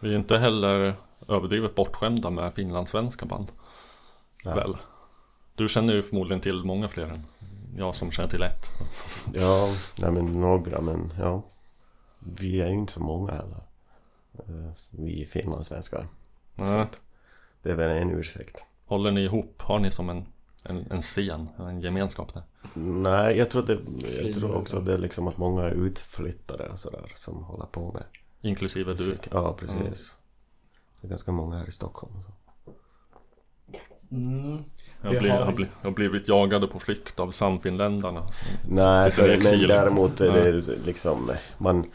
[0.01, 0.93] Vi är inte heller
[1.27, 3.51] överdrivet bortskämda med finlandssvenska band.
[4.43, 4.55] Ja.
[4.55, 4.77] Väl?
[5.57, 7.23] Du känner ju förmodligen till många fler än
[7.77, 8.65] jag som känner till ett.
[9.33, 11.43] Ja, nej men några men ja.
[12.19, 13.61] Vi är ju inte så många heller.
[14.33, 16.05] Eh, Vi finlandssvenskar.
[16.55, 16.99] Att
[17.61, 18.65] det är väl en ursäkt.
[18.85, 19.61] Håller ni ihop?
[19.61, 20.25] Har ni som en,
[20.63, 22.43] en, en scen, en gemenskap där?
[22.73, 23.79] Nej, jag tror, det,
[24.23, 27.91] jag tror också det är liksom att många är utflyttade och sådär som håller på
[27.91, 28.03] med
[28.41, 29.17] Inklusive du?
[29.31, 30.15] Ja, precis.
[31.01, 32.15] Det är ganska många här i Stockholm.
[32.17, 32.31] och Så.
[34.11, 34.63] Mm.
[35.01, 38.27] Jag, blir, har- jag, blir, jag har blivit jagade på flykt av samfinländarna.
[38.69, 41.85] Nej, så, men däremot är det liksom man,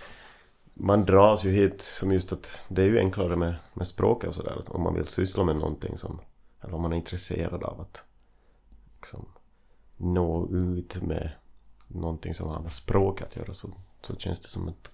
[0.75, 4.35] man dras ju hit som just att det är ju enklare med, med språket och
[4.35, 4.63] sådär.
[4.69, 6.21] Om man vill syssla med någonting som,
[6.61, 8.05] eller om man är intresserad av att
[8.97, 9.27] liksom
[9.97, 11.31] nå ut med
[11.89, 13.69] någonting som har med språk att göra så,
[14.03, 14.93] så känns det som att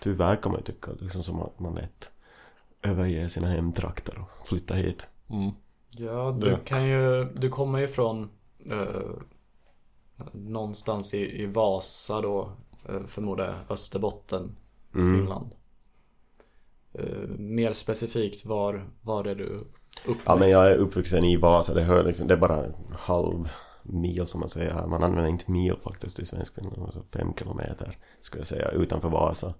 [0.00, 2.10] tyvärr kan man ju tycka liksom som att man lätt
[2.82, 5.06] överger sina hemtrakter och flyttar hit.
[5.30, 5.50] Mm.
[5.98, 8.30] Ja, du kan ju, du kommer ju från
[8.70, 9.10] eh,
[10.32, 12.52] någonstans i, i Vasa då,
[12.88, 14.56] eh, förmodar jag, Österbotten,
[14.94, 15.16] Mm.
[15.16, 15.50] Finland.
[16.92, 19.44] Eh, mer specifikt, var, var är du
[20.04, 20.22] uppväxt?
[20.26, 23.48] Ja men jag är uppvuxen i Vasa, det, hör liksom, det är bara en halv
[23.82, 24.86] mil som man säger här.
[24.86, 26.72] Man använder inte mil faktiskt i svenskan.
[26.86, 29.54] Alltså fem kilometer skulle jag säga utanför Vasa.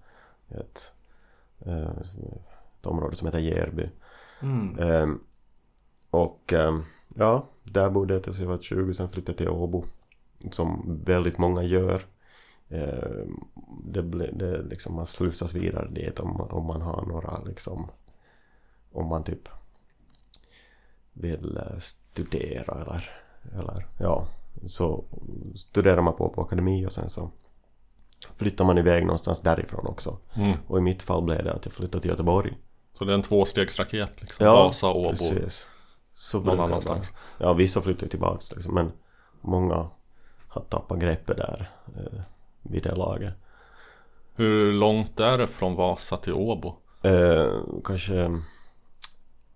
[0.48, 0.92] Ett,
[1.66, 1.98] eh,
[2.80, 3.88] ett område som heter Järby.
[4.42, 4.78] Mm.
[4.78, 5.20] Ehm,
[6.14, 6.80] Och eh,
[7.14, 9.84] ja, där bodde jag tills jag var 20, sen flyttade jag till Åbo.
[10.50, 12.02] Som väldigt många gör.
[12.68, 13.26] Eh,
[13.84, 17.90] det, ble, det liksom, man slussas vidare dit om, om man har några liksom
[18.92, 19.48] om man typ
[21.12, 23.10] vill eh, studera eller,
[23.52, 24.26] eller ja
[24.66, 25.04] så
[25.54, 27.30] studerar man på på akademi och sen så
[28.36, 30.18] flyttar man iväg någonstans därifrån också.
[30.34, 30.56] Mm.
[30.66, 32.58] Och i mitt fall blev det att jag flyttade till Göteborg.
[32.92, 34.46] Så det är en tvåstegsraket liksom.
[34.46, 35.66] Ja, Vasa, Åbo, Precis.
[36.14, 37.12] Så någon annanstans.
[37.38, 38.92] Ja, vissa flyttar tillbaks liksom, men
[39.40, 39.90] många
[40.48, 42.20] har tappat greppet där eh,
[42.62, 43.34] vid det laget.
[44.36, 46.76] Hur långt är det från Vasa till Åbo?
[47.02, 48.40] Eh, kanske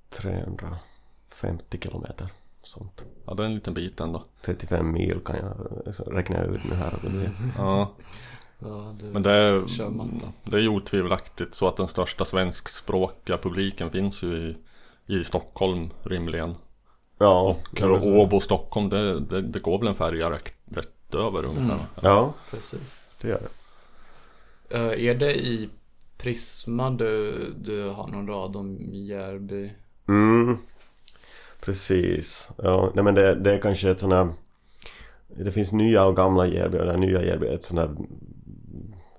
[0.09, 2.29] 350 kilometer.
[2.63, 3.05] Sånt.
[3.27, 4.25] Ja, det är en liten bit ändå.
[4.43, 6.95] 35 mil kan jag alltså, räkna ut nu här.
[7.03, 7.31] Det blir.
[7.59, 7.95] Ja,
[8.59, 9.65] Ja, men det är,
[10.45, 14.57] det är ju otvivelaktigt så att den största svenskspråkiga publiken finns ju i,
[15.09, 16.55] i Stockholm rimligen.
[17.19, 21.75] Ja, Och Åbo, Stockholm, det, det, det går väl en färja rätt, rätt över ungefär.
[21.75, 21.79] Mm.
[22.03, 23.01] Ja, Precis.
[23.21, 24.77] det gör det.
[24.77, 25.69] Eh, är det i
[26.19, 29.73] Prisma du, du har någon rad om Järby?
[30.09, 30.59] Mm.
[31.61, 32.51] Precis.
[32.57, 34.29] Ja, nej men det, det är kanske ett sånt här
[35.29, 37.97] Det finns nya och gamla Järby och det nya Järby är ett sånt här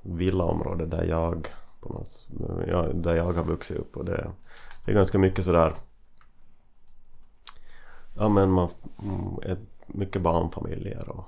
[0.02, 1.48] villaområde där jag
[1.82, 2.28] på något,
[2.68, 4.32] ja, där jag har vuxit upp och det,
[4.86, 5.74] det är ganska mycket sådär.
[8.16, 8.70] Ja men man
[9.02, 11.26] mm, är mycket barnfamiljer och,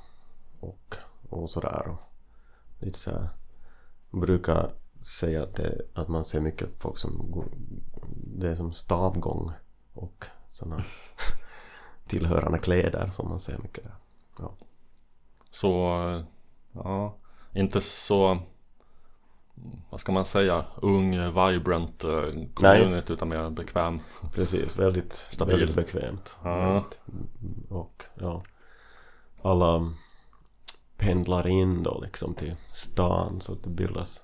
[0.60, 0.96] och,
[1.30, 1.90] och sådär.
[1.90, 2.00] Och
[2.80, 3.30] lite såhär
[4.10, 7.46] man brukar säga att, det, att man ser mycket folk som går,
[8.38, 9.52] det är som stavgång
[9.94, 10.84] och sådana
[12.08, 13.84] tillhörande kläder som man ser mycket
[14.38, 14.52] där.
[15.52, 15.70] Så,
[16.72, 17.16] ja,
[17.54, 18.40] inte så
[19.90, 24.00] vad ska man säga, ung, vibrant eh, community utan mer bekväm.
[24.34, 25.58] Precis, väldigt, Stabil.
[25.58, 26.38] väldigt bekvämt.
[26.44, 26.86] Ja.
[27.70, 28.44] Och ja,
[29.42, 29.94] alla
[30.98, 34.24] pendlar in då liksom till stan så att det bildas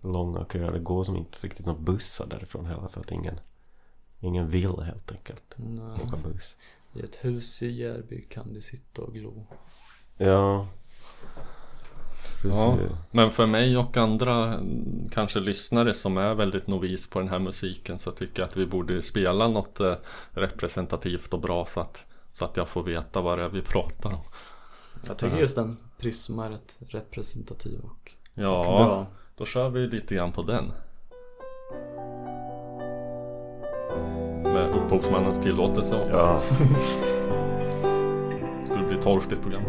[0.00, 0.72] långa köer.
[0.72, 3.40] Det går som inte riktigt några bussar därifrån heller för att ingen,
[4.20, 6.06] ingen vill helt enkelt Nej.
[6.06, 6.56] åka buss.
[6.92, 9.46] I ett hus i Järby kan de sitta och glo.
[10.16, 10.66] Ja.
[12.44, 12.78] Ja,
[13.10, 17.38] men för mig och andra mm, kanske lyssnare som är väldigt novis på den här
[17.38, 19.94] musiken så tycker jag att vi borde spela något eh,
[20.30, 24.10] representativt och bra så att, så att jag får veta vad det är vi pratar
[24.12, 24.20] om.
[25.06, 29.06] Jag tycker just den Prisma är rätt representativ och Ja, bra.
[29.36, 30.72] då kör vi lite grann på den.
[34.42, 36.20] Med upphovsmannens tillåtelse hoppas jag.
[36.20, 36.40] Ja,
[38.60, 39.62] Det skulle bli torftigt program.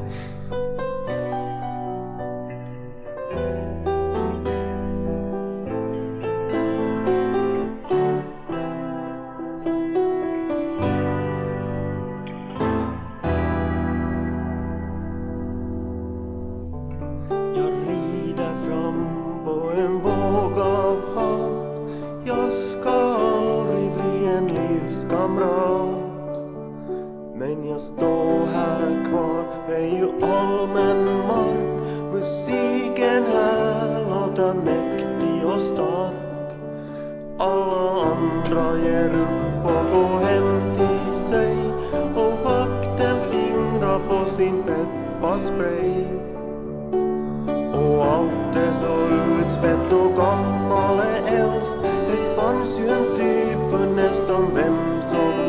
[54.30, 55.49] För nästan vem som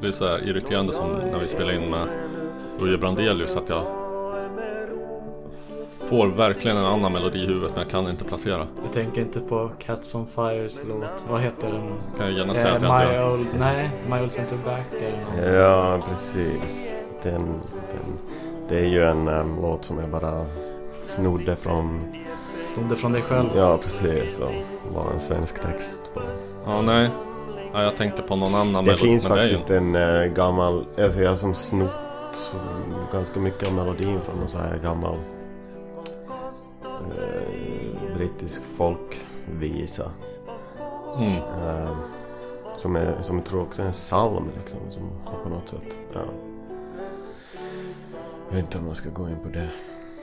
[0.00, 2.08] blir så här irriterande som när vi spelar in med
[2.80, 3.82] Uje Brandelius att jag
[6.08, 8.66] får verkligen en annan melodi i huvudet men jag kan inte placera.
[8.86, 11.82] Du tänker inte på Cats on Fires låt, vad heter den?
[12.16, 13.32] Kan jag gärna säga att Eh, jag inte My gör.
[13.32, 15.52] Old, nej, My Old Center Back någon.
[15.54, 16.94] ja precis.
[17.22, 17.32] Den,
[17.92, 18.18] den,
[18.68, 20.44] det är ju en em, låt som jag bara
[21.02, 22.00] snodde från,
[22.66, 23.48] Stod det från dig själv?
[23.56, 24.52] ja precis, och
[24.94, 26.20] var en svensk text på.
[26.66, 27.10] Ja, nej.
[27.78, 29.02] Ja, jag tänkte på någon annan Det melodi.
[29.02, 32.52] finns men det är ju- faktiskt en äh, gammal, alltså jag har som snott
[33.12, 35.16] ganska mycket av melodin från någon så här gammal
[36.94, 39.26] eh, brittisk folk
[39.58, 40.10] visa.
[41.18, 41.36] Mm.
[41.36, 41.96] Eh,
[42.76, 44.80] som, är, som jag tror också är en psalm liksom.
[44.90, 45.02] Som
[45.44, 46.20] på något sätt, ja.
[48.48, 49.68] Jag vet inte om man ska gå in på det.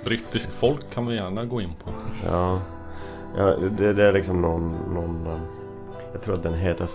[0.05, 1.89] Brittiskt folk kan vi gärna gå in på.
[2.25, 2.59] Ja,
[3.37, 3.43] ja
[3.77, 5.39] det, det är liksom någon, någon
[6.13, 6.87] Jag tror att den heter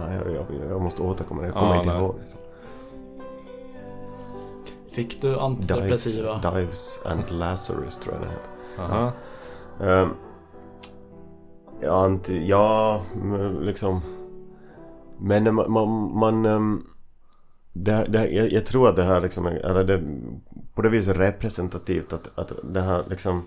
[0.00, 1.98] ja, jag, jag, jag måste återkomma, jag kommer Ja, inte nej.
[2.00, 2.14] ihåg.
[4.90, 6.38] Fick du Dives, antidepressiva?
[6.38, 8.50] Dives and Lazarus tror jag det heter.
[8.94, 9.12] Aha.
[10.02, 10.14] Um,
[11.80, 13.02] ja, anti, ja,
[13.60, 14.00] liksom.
[15.18, 16.86] Men man, man, man ehm,
[17.72, 20.02] det, det, jag, jag tror att det här liksom, är- eller det
[20.74, 23.42] på det viset representativt att, att det här liksom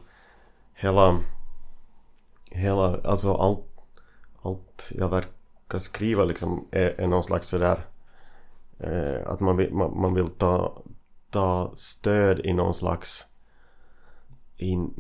[0.74, 1.18] hela,
[2.52, 3.66] hela, alltså allt,
[4.42, 5.32] allt jag verkar
[5.76, 7.86] skriva liksom är, är någon slags sådär
[8.80, 10.82] eh, att man vill, man, man vill ta,
[11.30, 13.28] ta stöd i någon slags
[14.58, 14.94] in,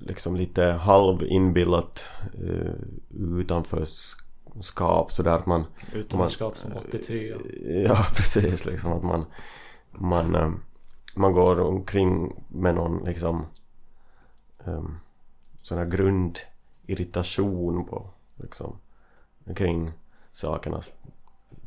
[0.00, 2.04] liksom lite halvinbillat
[2.42, 2.74] uh,
[3.10, 7.36] utanförskap sådär att man Utanförskap som 83 ja.
[7.88, 9.24] Ja precis liksom att man
[9.90, 10.52] Man, eh,
[11.14, 13.46] man går omkring med någon liksom
[14.64, 14.98] um,
[15.62, 18.78] Sån här grundirritation på liksom
[19.56, 19.92] Kring
[20.34, 20.92] sakernas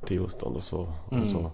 [0.05, 1.33] tillstånd och så, och Mm.
[1.33, 1.51] så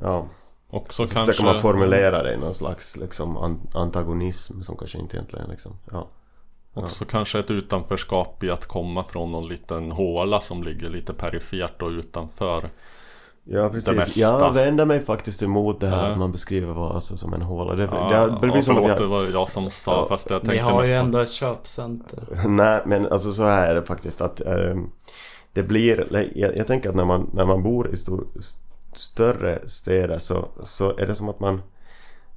[0.00, 0.26] Ja
[0.70, 1.32] Och så och så kanske...
[1.32, 5.72] försöker man formulera det i någon slags liksom an- antagonism som kanske inte egentligen liksom
[5.90, 6.06] Ja
[6.74, 11.82] Också kanske ett utanförskap i att komma från någon liten håla som ligger lite perifert
[11.82, 12.70] och utanför.
[13.44, 14.20] Ja Det precis, mesta.
[14.20, 16.12] jag vänder mig faktiskt emot det här Ja.
[16.12, 18.82] att man beskriver Vasa som en håla det, Ja, det, det blir ja, som att
[18.82, 21.18] förlåt, jag, det var jag som sa Ja, fast jag tänkte har mest ju ändå
[21.18, 22.24] ett köpcenter.
[22.48, 24.90] Nej men alltså så här är det faktiskt att ehm,
[25.52, 26.06] Det blir,
[26.38, 30.48] jag, jag tänker att när man, när man bor i stor, st- större städer så,
[30.62, 31.62] så är det som att man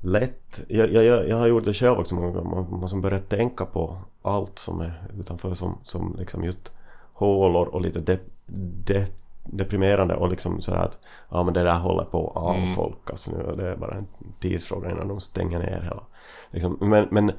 [0.01, 3.01] lätt jag, jag, jag jag har gjort det själv också många gånger, man, man som
[3.01, 6.72] börjar tänka på allt som är utanför som, som liksom just
[7.13, 8.18] hålor och lite de,
[8.86, 9.05] de,
[9.43, 10.99] deprimerande och liksom sådär att
[11.30, 12.70] ja men det där håller på att Mm.
[12.72, 14.07] avfolkas nu och det är bara en
[14.39, 16.03] tidsfråga innan de stänger ner hela
[16.51, 17.32] liksom, men, men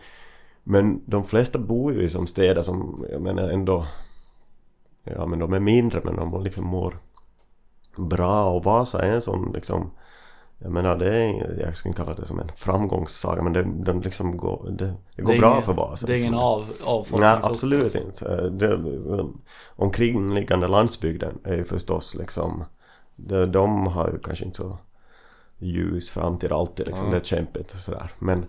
[0.64, 3.86] men de flesta bor ju i som städer som, jag menar ändå
[5.06, 6.98] Ja men de är mindre men de liksom mår
[7.96, 9.90] bra och Vasa är en sån liksom
[10.58, 14.36] Jag menar det är, jag skulle kalla det som en framgångssaga men det, den liksom
[14.36, 16.28] går, det, det går Det bra ingen- för Vasa Det är liksom.
[16.34, 17.50] ingen av, Nej avfolkningsort.
[17.50, 18.48] absolut inte.
[18.50, 18.78] Det,
[19.76, 22.64] omkringliggande landsbygden är ju förstås liksom
[23.16, 24.78] de, de har ju kanske inte så
[25.58, 27.06] ljus framtid alltid liksom.
[27.06, 27.12] Ja.
[27.12, 28.12] Det är kämpigt och sådär.
[28.18, 28.46] Men,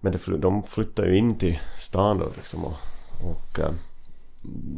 [0.00, 2.72] men det, de flyttar ju in till stan då liksom och,
[3.30, 3.70] och eh,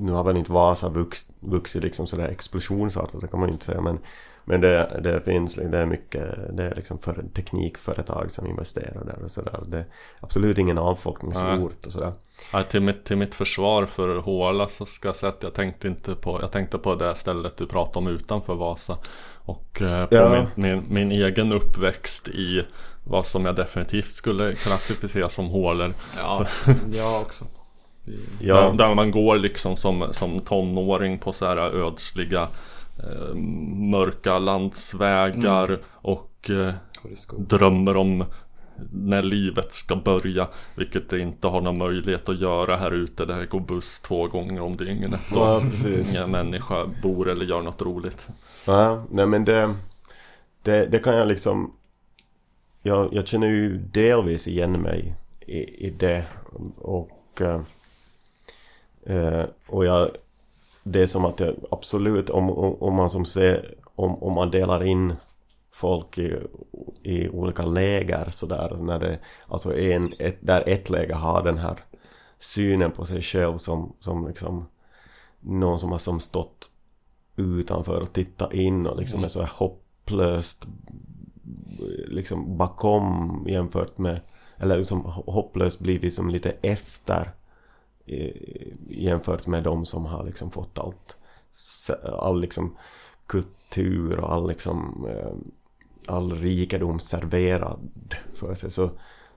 [0.01, 3.65] nu har väl inte Vasa vux, vuxit liksom sådär explosionsartat, det kan man ju inte
[3.65, 3.99] säga men
[4.47, 9.25] men det, det finns, det är mycket, det är liksom för teknikföretag som investerar där
[9.25, 9.61] och sådär.
[9.67, 9.87] Det är
[10.21, 12.13] absolut ingen avfolkningsort och sådär.
[12.53, 15.89] Ja, till, mitt, till mitt försvar för Håla så ska jag säga att jag tänkte
[15.89, 18.99] inte på Jag tänkte på det stället du pratade om utanför Vasa
[19.45, 20.49] Och eh, på Ja.
[20.55, 22.63] min, min, min egen uppväxt i
[23.05, 26.47] Vad som jag definitivt skulle klassificera som hålor Ja,
[26.93, 27.45] jag också.
[28.41, 28.55] Ja.
[28.55, 32.49] där, där man går liksom som, som tonåring på så här ödsliga
[32.99, 33.35] eh,
[33.75, 36.75] Mörka landsvägar och eh,
[37.39, 38.25] drömmer om
[38.93, 43.25] när livet ska börja Vilket det inte har någon möjlighet att göra här ute.
[43.25, 46.17] Där det går buss två gånger om dygnet och Ja, precis.
[46.17, 48.29] ingen människa bor eller gör något roligt.
[48.65, 49.75] Ja, nej men det,
[50.63, 51.73] det, det kan jag liksom
[52.83, 55.15] jag, jag känner ju delvis igen mig
[55.47, 56.25] i, i det.
[56.79, 57.61] Och eh,
[59.07, 60.11] eh, och jag
[60.85, 64.51] det är som att jag absolut om, om, om man som ser om, om man
[64.51, 65.15] delar in
[65.73, 66.37] folk i,
[67.03, 71.79] i olika läger sådär när det alltså en, ett, där ett läger har den här
[72.39, 74.67] synen på sig själv som, som liksom
[75.41, 76.71] någon som har som stått
[77.37, 80.67] utanför och tittat in och liksom är så här hopplöst
[82.07, 84.21] liksom bakom jämfört med
[84.59, 87.31] eller liksom hopplöst blivit som lite efter
[88.89, 91.17] jämfört med de som har liksom fått allt
[92.05, 92.77] all liksom
[93.27, 95.33] kultur och all liksom eh,
[96.07, 98.71] all rikedom serverad för sig.
[98.71, 98.91] Så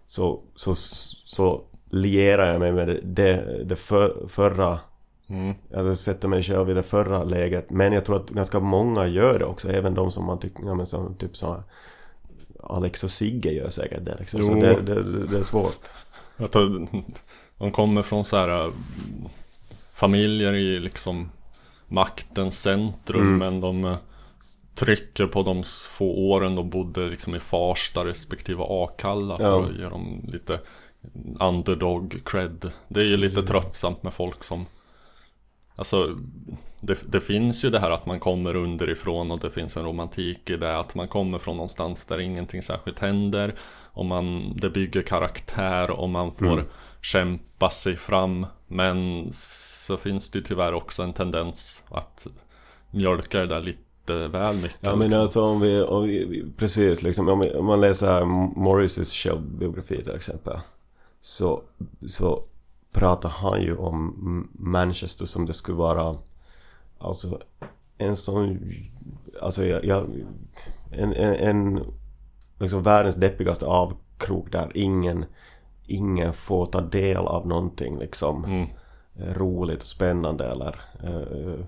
[0.07, 4.79] så, så, så lierar jag mig med det, det, för, förra
[5.27, 5.55] mm.
[5.69, 7.69] jag sätter mig själv i det förra läget.
[7.69, 9.71] Men jag tror att ganska många gör det också.
[9.71, 11.63] Även de som man tycker, ja, men som, typ så
[12.63, 14.45] Alex och Sigge gör säkert det liksom.
[14.45, 15.89] Så det, det, det är svårt.
[16.37, 16.87] Jag tror,
[17.57, 18.71] De kommer från så här äh,
[19.93, 21.29] Familjer i liksom
[21.87, 23.37] Maktens centrum Mm.
[23.37, 23.97] men de äh,
[24.75, 29.65] Trycker på de få åren de bodde liksom i Farsta respektive Akalla för Ja.
[29.65, 30.59] att ge dem lite
[31.39, 32.71] underdog cred.
[32.87, 34.65] Det är ju lite tröttsamt med folk som
[35.75, 36.17] Alltså
[36.81, 40.49] det, det finns ju det här att man kommer underifrån och det finns en romantik
[40.49, 43.53] i det att man kommer från någonstans där ingenting särskilt händer
[43.93, 46.65] och man, det bygger karaktär och man får Mm
[47.07, 52.27] kämpa sig fram men så finns det ju tyvärr också en tendens att
[52.91, 55.21] mjölka det där lite väl mycket Ja men liksom.
[55.21, 58.25] alltså om vi, om vi precis liksom om, vi, om man läser här
[58.59, 60.59] Morrises självbiografi till exempel
[61.21, 61.61] så,
[62.07, 62.43] så
[62.91, 66.17] pratar han ju om Manchester som det skulle vara
[66.97, 67.41] alltså
[67.97, 68.59] en sån
[69.41, 70.05] alltså jag, jag
[70.91, 71.83] en, en, en
[72.59, 75.25] liksom världens deppigaste avkrok där ingen
[75.87, 78.67] ingen får ta del av någonting liksom Mm.
[79.33, 81.65] roligt och spännande eller eh,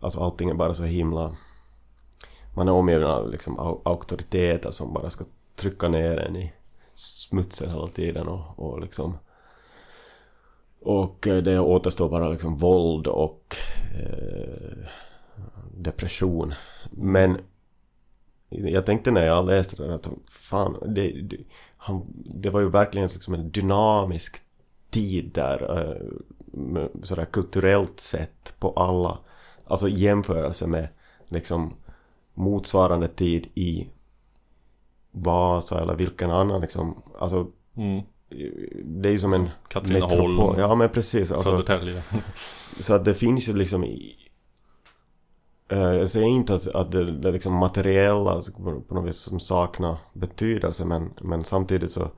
[0.00, 1.36] Alltså allting är bara så himla
[2.54, 5.24] Man är omgiven av liksom au- auktoriteter som bara ska
[5.56, 6.52] trycka ner en i
[6.94, 9.18] smutsen hela tiden och, och liksom
[10.80, 13.56] Och eh, det återstår bara liksom våld och
[13.94, 14.86] eh,
[15.76, 16.54] depression
[16.90, 17.38] Men
[18.48, 21.36] jag tänkte när jag läste det att fan, det, det,
[21.84, 24.36] han, det var ju verkligen liksom en dynamisk
[24.90, 29.18] tid där eh, sådär kulturellt sett på alla
[29.66, 30.88] Alltså i jämförelse med
[31.28, 31.74] liksom
[32.34, 33.88] motsvarande tid i
[35.10, 38.02] Vasa eller vilken annan liksom Alltså Mm.
[38.84, 40.58] det är ju som en Katrineholm.
[40.58, 41.30] Ja men precis.
[41.32, 42.02] Alltså, Södertälje.
[42.80, 43.84] så att det finns ju liksom
[45.78, 48.42] Jag säger inte att, att det, det liksom materiella
[48.88, 52.10] på något vis som saknar betydelse men, men samtidigt så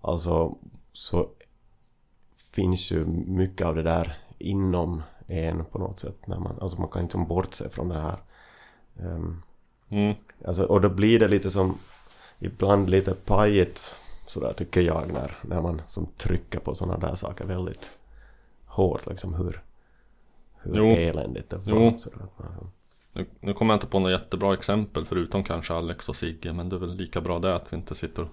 [0.00, 0.56] Alltså
[0.92, 1.28] så
[2.52, 6.26] finns ju mycket av det där inom en på något sätt.
[6.26, 8.16] När man, alltså man kan inte som bortse från det här.
[8.98, 9.42] Ehm,
[9.92, 10.14] Mm.
[10.44, 11.78] Alltså, och då blir det lite som
[12.38, 17.44] ibland lite pajigt sådär tycker jag när, när man som trycker på sådana där saker
[17.44, 17.90] väldigt
[18.66, 19.62] hårt liksom hur,
[20.56, 20.86] hur Jo.
[20.86, 21.64] eländigt det var.
[21.72, 21.98] Jo.
[21.98, 22.66] Sådär, alltså.
[23.12, 26.68] Nu, nu kommer jag inte på något jättebra exempel förutom kanske Alex och Sigge men
[26.68, 28.28] det är väl lika bra det att vi inte sitter och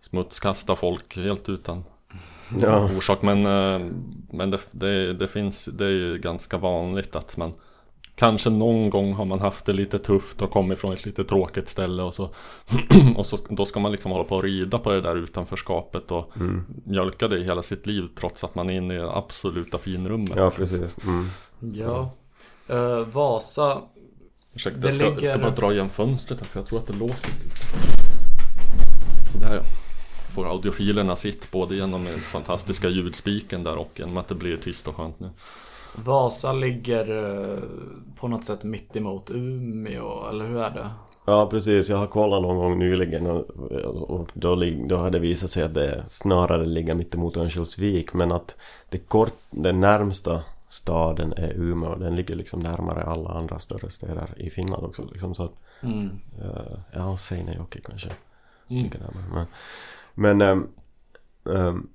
[0.00, 1.84] smutskastar folk helt utan
[2.60, 2.90] Ja.
[2.96, 3.90] orsak men, eh,
[4.30, 7.52] men det, det, det finns, det är ju ganska vanligt att man
[8.14, 11.68] Kanske någon gång har man haft det lite tufft och kommit från ett lite tråkigt
[11.68, 12.30] ställe och så
[13.16, 16.36] Och så, då ska man liksom hålla på och rida på det där utanförskapet och
[16.36, 16.64] Mm.
[16.84, 20.32] mjölka det i hela sitt liv trots att man är inne i det absoluta finrummet
[20.36, 20.96] ja precis.
[21.04, 21.26] Mm.
[21.60, 22.10] Ja.
[22.70, 23.82] Eh, Vasa,
[24.54, 26.86] Ursäkta, Det jag ska, ligger- ska bara dra igen fönstret här, för jag tror att
[26.86, 27.56] det låter lite.
[29.32, 29.62] Sådär ja.
[30.34, 34.88] Får audiofilerna sitt både genom den fantastiska ljudspiken där och genom att det blir tyst
[34.88, 35.30] och skönt nu.
[35.94, 37.58] Vasa ligger eh,
[38.20, 40.90] på något sätt mitt emot Umeå, eller hur är det?
[41.26, 43.50] Ja precis, jag har kollat någon gång nyligen och,
[44.10, 48.56] och då, då hade det visat sig att det snarare ligger mittemot Örnsköldsvik men att
[48.88, 54.34] det kort, den närmsta staden är Umeå, den ligger liksom närmare alla andra större städer
[54.36, 55.52] i Finland också liksom så att
[55.82, 56.20] Mm.
[56.42, 58.08] eh, Ja, Seinäjoki kanske
[58.68, 58.90] Mm.
[59.32, 59.46] men
[60.14, 60.68] Men ehm,
[61.56, 61.88] ehm,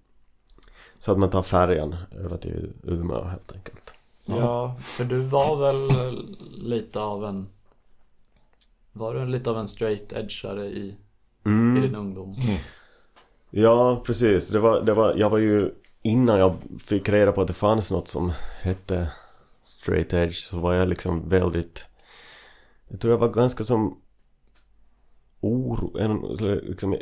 [0.99, 3.93] Så att man tar färjan över till Umeå helt enkelt
[4.25, 6.15] Ja, för du var väl
[6.57, 7.47] lite av en
[8.93, 10.95] Var du lite av en straight edgeare i, i
[11.45, 11.81] mm.
[11.81, 12.35] din ungdom?
[13.49, 14.47] Ja, precis.
[14.49, 15.71] Det var, det var, jag var ju
[16.05, 18.31] innan jag fick reda på att det fanns något som
[18.61, 19.11] hette
[19.63, 21.85] straight edge så var jag liksom väldigt
[22.87, 24.01] Jag tror jag var ganska som
[25.39, 26.21] oro, en,
[26.69, 26.97] liksom,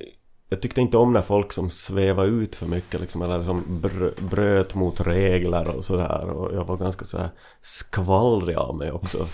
[0.50, 3.82] jag tyckte inte om när folk som svävade ut för mycket liksom, eller som
[4.20, 7.30] bröt mot regler och sådär och jag var ganska sådär
[7.62, 9.28] skvallrig av mig också.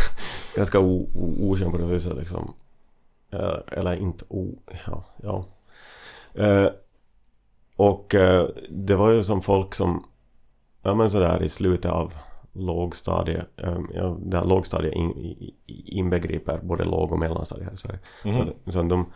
[0.56, 2.54] Ganska okänd på det viset liksom.
[3.30, 4.58] Eh, eller inte o...
[4.86, 5.44] ja, ja.
[6.34, 6.70] Eh,
[7.76, 10.06] och eh, det var ju som folk som,
[10.82, 12.14] ja men sådär i slutet av
[12.52, 17.98] lågstadiet, eh, ja, där lågstadiet in, inbegriper både låg och mellanstadiet här i Sverige.
[18.24, 18.46] Mhm.
[18.64, 19.12] Så, så de,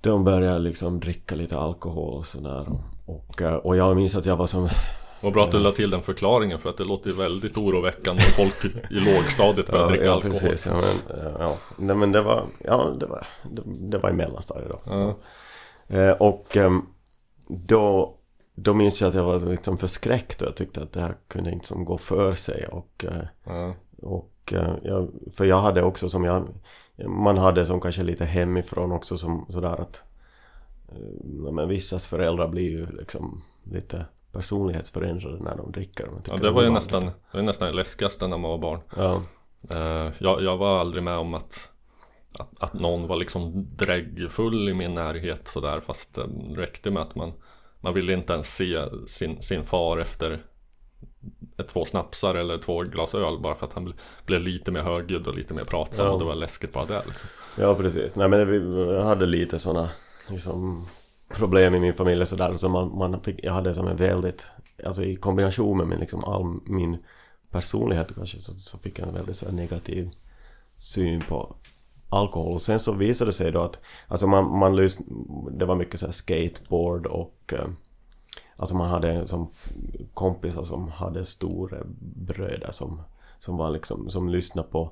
[0.00, 2.68] de började liksom dricka lite alkohol och sådär.
[2.68, 4.68] Och, och, eh, och jag minns att jag var som,
[5.20, 8.44] Vad bra att du la till den förklaringen för att det låter väldigt oroväckande om
[8.46, 10.32] folk i lågstadiet börjar dricka ja, alkohol.
[10.32, 11.56] precis, ja men, ja.
[11.76, 14.80] Nej, men det var, ja det var, det, det var i mellanstadiet då.
[14.86, 15.14] Ja.
[16.14, 16.82] Och ehm,
[17.50, 18.16] då,
[18.54, 21.52] då minns jag att jag var liksom förskräckt och jag tyckte att det här kunde
[21.52, 23.04] inte som gå för sig och,
[23.44, 23.74] Ja.
[24.02, 26.48] och eh, jag, för jag hade också som jag
[27.06, 30.02] man hade som kanske lite hemifrån också som sådär att
[30.88, 36.08] eh, men vissas föräldrar blir ju liksom lite personlighetsförändrade när de dricker.
[36.28, 38.80] Ja, det var ju nästan, det var nästan det läskigaste när man var barn.
[38.96, 39.22] Ja,
[40.18, 41.70] jag, jag var aldrig med om att
[42.40, 46.22] att, att någon var liksom dräggfull i min närhet sådär fast det
[46.56, 47.32] räckte med att man
[47.80, 50.42] man ville inte ens se sin, sin far efter
[51.68, 53.94] två snapsar eller två glas öl bara för att han
[54.26, 56.12] blev lite mer högljudd och lite mer pratsam Ja.
[56.12, 57.28] och det var läskigt bara det liksom.
[57.58, 59.90] Ja precis, nej men vi jag hade lite sådana
[60.28, 60.86] liksom
[61.28, 64.46] problem i min familj sådär så man, man fick, jag hade som en väldigt
[64.84, 66.96] Alltså i kombination med min liksom all min
[67.50, 70.10] personlighet kanske så, så fick jag en väldigt så negativ
[70.78, 71.56] syn på
[72.10, 72.52] alkohol.
[72.54, 74.98] Och sen så visade det sig då att Alltså man, man lys,
[75.50, 77.66] det var mycket så här skateboard och eh,
[78.56, 79.48] Alltså man hade som
[80.14, 83.02] kompisar som hade stora bröder som
[83.38, 84.90] Som var liksom, som lyssnade på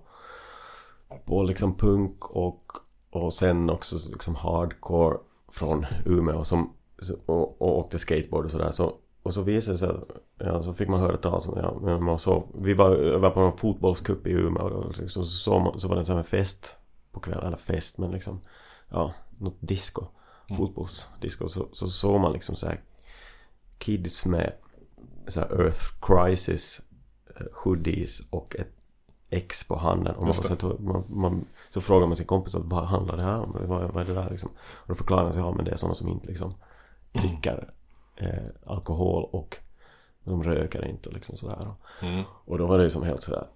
[1.24, 2.72] På liksom punk och
[3.10, 5.16] Och sen också liksom hardcore
[5.52, 6.72] Från Umeå som
[7.26, 8.70] Och, och åkte skateboard och sådär.
[8.70, 8.92] Så
[9.22, 10.04] Och så visade det sig att
[10.38, 13.56] Ja så fick man höra talas om ja, man såg, Vi var, var på en
[13.56, 16.76] fotbollscup i Umeå och liksom, så, så, man- så var det en sån här fest.
[17.18, 18.40] På kvällen, eller fest men liksom
[18.88, 20.04] Ja, något disco
[20.56, 22.80] Fotbollsdisco så, så såg man liksom så här
[23.78, 24.52] kids med
[25.26, 26.80] så här Earth Crisis
[27.36, 28.74] eh, hoodies och ett
[29.30, 30.14] X på handen.
[30.14, 33.40] Och man, så, man, man, så frågar man sin kompis att vad handlar det här
[33.40, 33.56] om?
[33.66, 34.50] Vad, vad är det där liksom?
[34.58, 36.54] Och då förklarar han sig, ja men det är sådana som inte liksom
[37.12, 37.70] dricker
[38.16, 39.56] eh, alkohol och
[40.24, 41.74] de röker inte och liksom sådär.
[42.02, 42.24] Mm.
[42.44, 43.46] Och då var det ju som helt sådär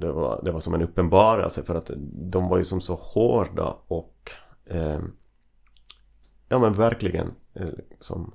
[0.00, 3.76] det var, det var som en uppenbarelse för att de var ju som så hårda
[3.86, 4.30] och
[4.66, 5.00] eh,
[6.48, 7.68] Ja men verkligen eh,
[8.00, 8.34] som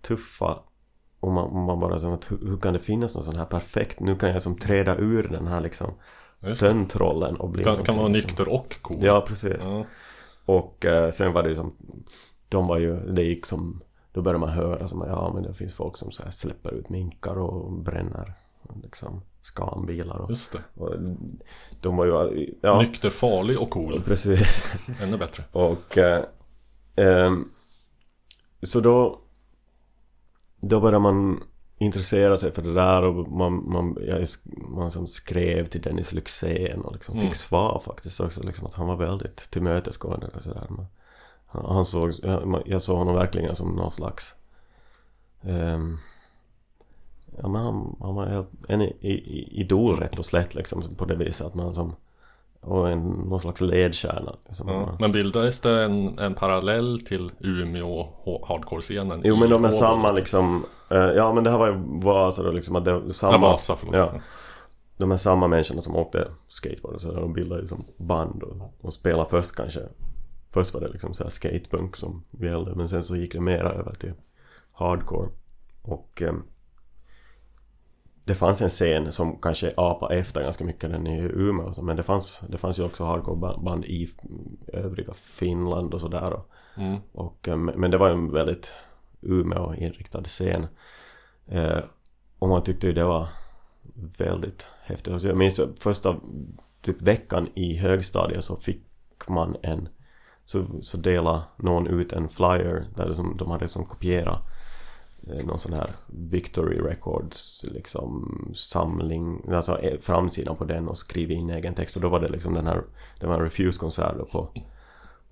[0.00, 0.58] tuffa
[1.20, 4.00] och man, man bara som att hur, hur kan det finnas något sånt här perfekt
[4.00, 5.90] Nu kan jag som träda ur den här liksom.
[6.58, 8.28] Töntrollen och bli Kan, kan vara liksom.
[8.28, 8.98] nykter och cool.
[9.00, 9.84] Ja precis Ja.
[10.44, 11.72] och eh, sen var det ju som
[12.48, 13.80] De var ju, det gick som
[14.12, 16.88] Då började man höra som ja men det finns folk som så här släpper ut
[16.88, 18.34] minkar och bränner
[18.82, 20.58] liksom skanbilar och, Just det.
[20.80, 20.94] och
[21.80, 24.02] De var ju, ja Nykter, farlig och cool.
[24.04, 24.72] precis
[25.02, 25.44] Ännu bättre.
[25.52, 26.24] och eh,
[26.96, 27.48] ehm,
[28.62, 29.20] Så då
[30.60, 31.42] Då började man
[31.78, 34.26] intressera sig för det där och man, man, jag,
[34.68, 37.26] man som skrev till Dennis Lyxzén och liksom Mm.
[37.28, 40.66] fick svar faktiskt också liksom att han var väldigt tillmötesgående och sådär.
[41.46, 44.34] Han, han såg, jag, jag såg honom verkligen som någon slags
[45.42, 45.98] ehm,
[47.42, 51.54] Ja men han, han var en idol rätt och slätt liksom på det viset att
[51.54, 51.94] man som
[52.60, 54.68] Och en, någon slags ledstjärna liksom.
[54.68, 54.96] Ja.
[55.00, 58.08] Men bildades det en, en parallell till Umeå
[58.48, 59.20] hardcore-scenen?
[59.24, 62.50] Jo men de är samma liksom eh, Ja men det här var ju Vasa då
[62.50, 63.96] liksom att det Ja, samma Vasa, förlåt.
[63.96, 64.12] Ja.
[64.96, 68.74] De är samma människorna som åkte skateboard och så där, de bildade liksom band och,
[68.80, 69.80] och spelade först kanske
[70.50, 73.70] Först var det liksom så här skatepunk som gällde men sen så gick det mera
[73.72, 74.12] över till
[74.72, 75.28] hardcore
[75.82, 76.32] Och eh,
[78.24, 82.02] Det fanns en scen som kanske apade efter ganska mycket den i Umeå men det
[82.02, 84.10] fanns, det fanns ju också hardcore-band i
[84.72, 87.00] övriga Finland och sådär och Mm.
[87.12, 88.78] och, eh, men det var ju en väldigt
[89.20, 90.66] Umeå-inriktad scen.
[91.46, 91.78] Eh,
[92.38, 93.28] och man tyckte ju det var
[94.18, 95.12] väldigt häftigt.
[95.12, 96.16] Alltså jag minns första
[96.82, 98.84] typ veckan i högstadiet så fick
[99.28, 99.88] man en
[100.44, 104.42] så, så delade någon ut en flyer där som, de hade som kopierat
[105.44, 111.50] någon sån här Victory Records liksom samling, alltså eh, framsidan på den och skrivit in
[111.50, 112.82] egen text och då var det liksom den här,
[113.20, 114.48] det var en Refuse-konsert på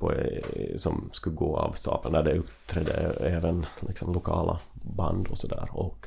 [0.00, 5.38] på, eh, som skulle gå av stapeln där det uppträdde även liksom lokala band och
[5.38, 6.06] sådär och,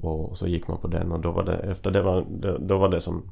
[0.00, 2.78] och så gick man på den och då var det efter det var det, då
[2.78, 3.30] var det som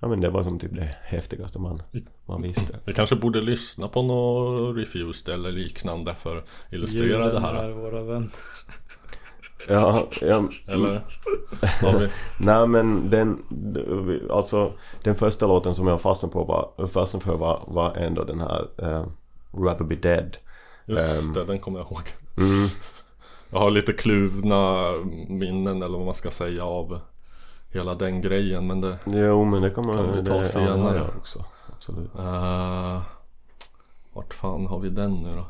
[0.00, 1.82] ja men det var som typ det häftigaste man,
[2.26, 7.24] man visste Vi kanske borde lyssna på något Refused eller liknande för att illustrera det
[7.24, 7.54] Julen här.
[7.54, 8.30] är våra vänner.
[9.68, 11.00] Ja, ja Eller?
[12.38, 13.42] Nej men den
[14.30, 18.40] alltså den första låten som jag fastnade på var fastnade för var, var ändå den
[18.40, 19.06] här uh,
[19.64, 20.36] Rather Be Dead
[20.86, 21.32] Just Ehm.
[21.32, 22.02] det, den kommer jag ihåg.
[22.38, 22.68] mm.
[23.50, 24.92] Jag har lite kluvna
[25.28, 27.00] minnen eller vad man ska säga av
[27.70, 28.66] hela den grejen.
[28.66, 28.98] Men det...
[29.04, 30.96] jo men det man Kan vi ta det, ja, senare?
[30.96, 31.44] jag också
[31.76, 33.02] absolut Uh,
[34.12, 35.46] vart fan har vi den nu då?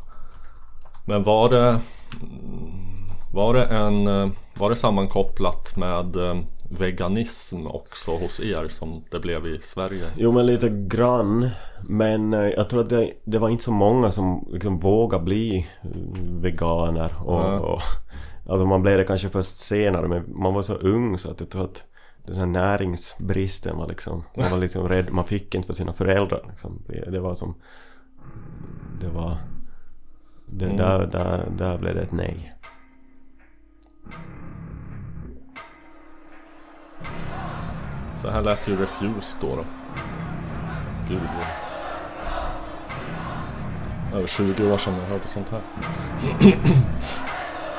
[1.06, 1.80] Men var det...
[3.30, 4.06] mm, Var det en...
[4.06, 6.36] eh, Var det sammankopplat med eh,
[6.70, 10.04] veganism också hos er som det blev i Sverige?
[10.16, 11.48] Jo men lite grann
[11.88, 15.66] Men eh, jag tror att det, det var inte så många som liksom vågade bli
[16.40, 17.58] veganer och, Ja.
[17.60, 17.80] och
[18.48, 21.50] Alltså man blev det kanske först senare men man var så ung så att jag
[21.50, 21.84] tror att
[22.26, 26.44] den här näringsbristen var liksom Man var liksom rädd, man fick inte för sina föräldrar
[26.48, 26.82] liksom.
[26.86, 27.54] Det det var som
[29.00, 29.36] Det var
[30.46, 30.76] det, Mm.
[30.76, 32.55] där, där, där blev det ett nej
[38.26, 39.56] Så här lät ju Refused då.
[39.56, 39.64] då.
[41.08, 41.20] gud.
[44.14, 45.60] Över 20 år sedan jag hörde sånt här.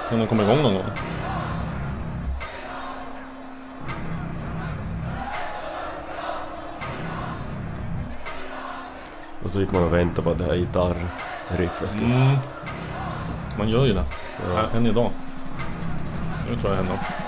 [0.09, 0.83] Kan den komma igång någon gång?
[9.43, 12.15] Och så gick man och väntade på det här gitarrriffet skulle...
[12.15, 12.37] Mm.
[13.57, 14.05] Man gör ju det.
[14.49, 14.77] Ja.
[14.77, 15.11] Än idag.
[16.49, 17.26] Nu tror jag händer.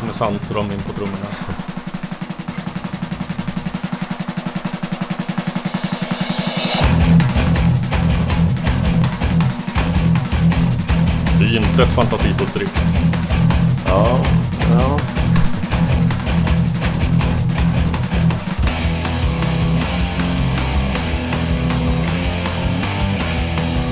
[0.00, 1.26] Kommer Sandström in på trummorna.
[11.38, 12.74] Det är inte ett fantasifullt riff.
[13.86, 14.18] Ja,
[14.70, 14.98] ja.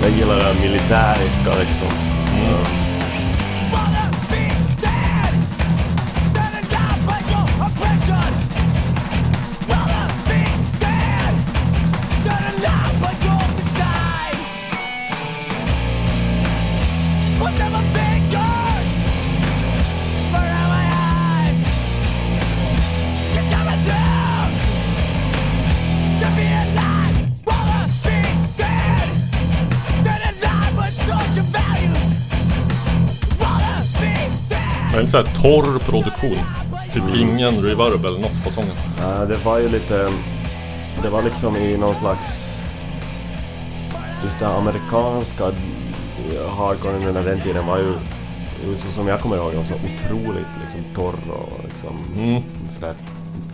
[0.02, 2.13] Jag gillar det här militäriska liksom.
[35.14, 36.38] Sån här torr produktion.
[36.94, 38.70] Typ ingen reverb eller något på sången.
[39.00, 40.10] Ja, det var ju lite...
[41.02, 42.54] Det var liksom i någon slags...
[44.24, 45.44] Just det amerikanska
[46.58, 47.94] hardcore under den tiden var ju...
[48.76, 52.22] Så som jag kommer ihåg, så otroligt liksom torr och liksom...
[52.24, 52.42] Mm.
[52.74, 52.94] Sådär,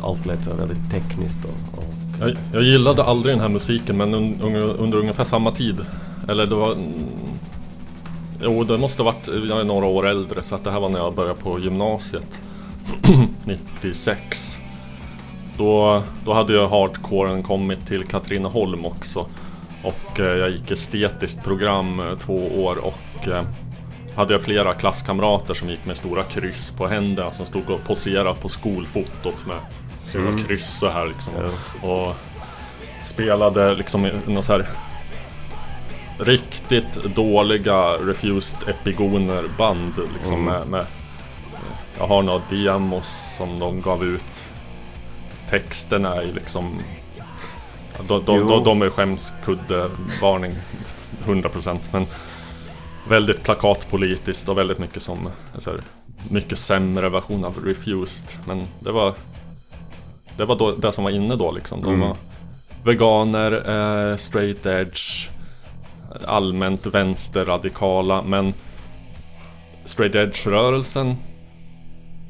[0.02, 1.78] allt lät så väldigt tekniskt och...
[1.78, 1.84] och
[2.20, 5.86] Jag, jag gillade aldrig den här musiken men un, un, under ungefär samma tid
[6.28, 6.92] Eller det var mm,
[8.42, 10.88] Jo det måste ha varit, jag är några år äldre så att det här var
[10.88, 12.38] när jag började på gymnasiet.
[13.44, 14.56] 96
[15.56, 19.26] Då, då hade ju hardcoren kommit till Katrineholm också.
[19.84, 23.42] Och eh, jag gick estetiskt program eh, två år och eh,
[24.16, 28.40] hade jag flera klasskamrater som gick med stora kryss på händerna som stod och poserade
[28.40, 29.56] på skolfotot med
[30.04, 31.32] sina kryss så här liksom.
[31.82, 32.16] Och
[33.04, 34.68] spelade liksom i någon så här
[36.20, 40.86] riktigt dåliga Refused Epigoner band liksom med, med
[41.98, 44.44] Jag har några demos som de gav ut.
[45.50, 46.78] Texterna är liksom
[48.08, 50.52] De, de, de, de är skämskuddevarning
[51.24, 52.06] 100% men
[53.08, 55.80] Väldigt plakatpolitiskt och väldigt mycket som så här,
[56.30, 59.14] Mycket sämre version av Refused Men det var
[60.36, 61.82] Det var då, det som var inne då liksom.
[61.82, 62.00] De Mm.
[62.08, 62.16] var
[62.84, 65.28] Veganer, eh, straight edge
[66.24, 68.52] Allmänt vänsterradikala men
[69.84, 71.16] Straight edge-rörelsen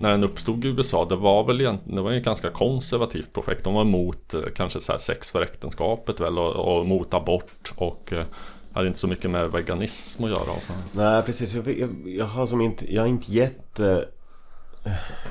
[0.00, 3.32] När den uppstod i USA Det var väl egentligen Det var ju ett ganska konservativt
[3.32, 7.14] projekt De var emot eh, kanske så här sex för äktenskapet väl och, och mot
[7.14, 8.24] abort och eh,
[8.72, 10.72] hade inte så mycket med veganism att göra och så.
[10.92, 13.98] Nej precis, jag, jag, jag har som inte, jag har inte gett eh,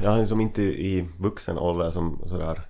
[0.03, 2.61] Jag har som inte i vuxen ålder som sådär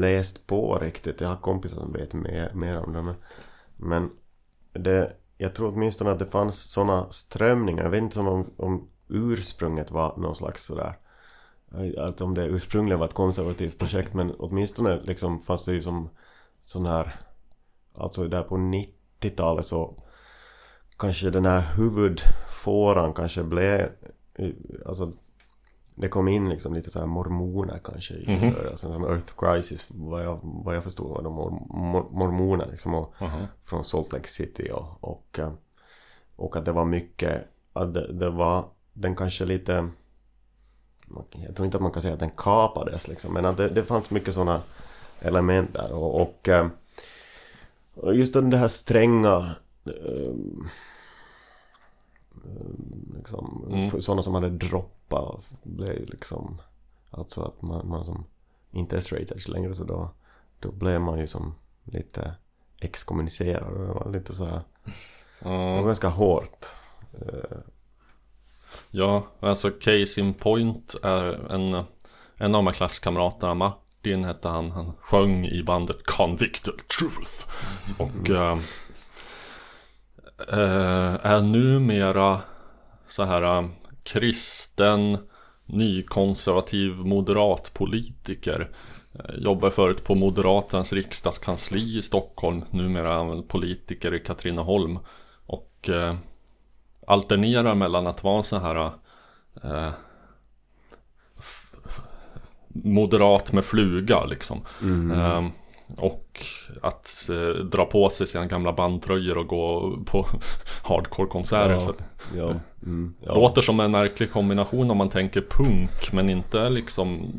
[0.00, 1.20] läst på riktigt.
[1.20, 3.14] Jag har kompisar som vet mer, mer om det men,
[3.76, 4.10] men
[4.74, 7.82] det, jag tror åtminstone att det fanns sådana strömningar.
[7.82, 10.94] Jag vet inte om, om ursprunget var någon slags sådär
[11.98, 16.10] att om det ursprungligen var ett konservativt projekt men åtminstone liksom fanns det ju som
[16.62, 17.20] sån här
[17.96, 20.02] Alltså där på 90-talet så
[20.98, 23.90] kanske den här huvudfåran kanske blev
[24.86, 25.12] Alltså
[25.94, 28.54] det kom in liksom lite så här mormoner kanske i Mhm.
[28.70, 32.94] alltså, som Earth Crisis vad jag, vad jag förstod var de mor, mor, mormoner liksom
[32.94, 33.38] och, Aha.
[33.62, 35.52] från Salt Lake City och, och, eh,
[36.36, 37.42] och att det var mycket
[37.72, 39.88] att det, det var den kanske lite
[41.30, 43.84] jag tror inte att man kan säga att den kapades liksom men att det, det
[43.84, 44.62] fanns mycket sådana
[45.20, 46.66] element där och, och, eh,
[47.94, 49.54] och just den här stränga
[49.86, 50.34] eh,
[53.16, 54.00] liksom, Mm.
[54.02, 54.50] sådana som hade
[55.20, 56.60] droppat blev ju liksom
[57.10, 58.24] alltså att man, man som
[58.70, 60.10] inte är straight edge längre så då
[60.60, 61.54] då blev man ju som
[61.84, 62.34] lite
[62.80, 63.72] exkommunicerad.
[63.72, 64.62] Och var lite så här
[65.38, 66.66] det var Ja, ganska hårt.
[67.12, 67.58] Eh,
[68.90, 71.84] ja, alltså case in point är en,
[72.36, 73.54] en av här klasskamraterna.
[73.54, 77.46] Martin hette han, han sjöng i bandet Convicted Truth.
[77.98, 78.58] Och eh,
[80.48, 82.40] eh, är numera
[83.08, 83.68] så här
[84.04, 85.18] kristen
[85.66, 88.70] nykonservativ moderatpolitiker
[89.14, 94.98] Eh, Jobbar förut på Moderaternas riksdagskansli i Stockholm Numera är politiker i Katrineholm
[95.46, 96.16] Och eh,
[97.06, 98.90] alternerar mellan att vara så här
[99.62, 99.90] eh,
[102.68, 104.60] moderat med fluga liksom.
[104.82, 105.10] Mm.
[105.10, 105.50] Ehm,
[105.96, 106.40] och
[106.82, 110.26] att eh, dra på sig sina gamla bandtröjor och gå på
[110.84, 111.82] hardcore-konserter.
[111.86, 111.94] Ja.
[112.36, 112.54] Ja.
[112.82, 113.14] Mm.
[113.20, 113.34] ja.
[113.34, 117.32] Låter som en märklig kombination om man tänker punk men inte liksom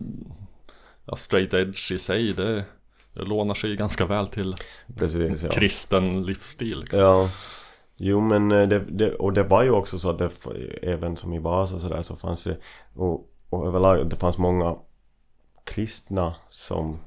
[1.06, 2.34] ja, straight edge i sig.
[2.34, 2.66] Det,
[3.14, 4.56] det lånar sig ganska väl till
[4.96, 5.50] Precis ja.
[5.50, 6.80] kristen livsstil.
[6.80, 7.00] Liksom.
[7.00, 7.30] Ja.
[7.98, 10.30] Jo men eh, det, det, och det var ju också så att det,
[10.82, 12.58] även som i Vasa så där så fanns det
[12.94, 14.76] och, och överlag det fanns många
[15.64, 17.00] kristna som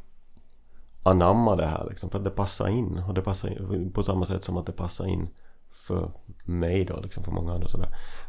[1.11, 4.26] anamma det här liksom för att det passar in och det passar in på samma
[4.26, 5.28] sätt som att det passar in
[5.70, 6.11] för
[6.44, 7.88] mig då liksom för många andra sådär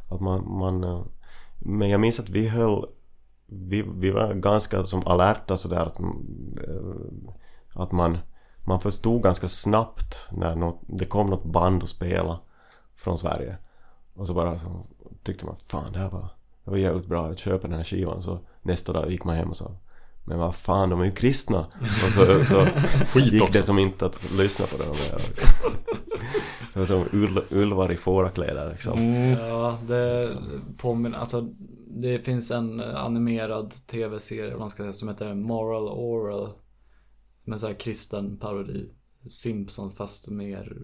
[0.09, 1.01] att man, man eh,
[1.59, 2.85] men jag minns att vi höll
[3.45, 7.33] vi, vi var ganska som alerta sådär att, eh,
[7.73, 8.17] att man
[8.69, 12.39] man förstod ganska snabbt när något, det kom något band och spela
[12.95, 13.57] från Sverige.
[14.13, 14.85] Och så bara så
[15.23, 16.29] tyckte man fan det här var,
[16.63, 18.23] det var jävligt bra, jag köper den här skivan.
[18.23, 19.71] Så nästa dag gick man hem och sa
[20.29, 21.59] men vad fan, de är ju kristna.
[21.81, 22.45] Och så,
[23.13, 24.95] så gick det som inte att lyssna på dem.
[26.73, 28.99] Det var som ul, ulvar i fårakläder liksom.
[28.99, 29.31] Mm.
[29.31, 30.31] Ja, det
[30.77, 31.47] påminner, alltså
[31.87, 36.53] det finns en animerad tv-serie, vad man ska säga, som heter Moral Oral.
[37.43, 38.89] Som är så här kristen parodi.
[39.29, 40.77] Simpsons fast mer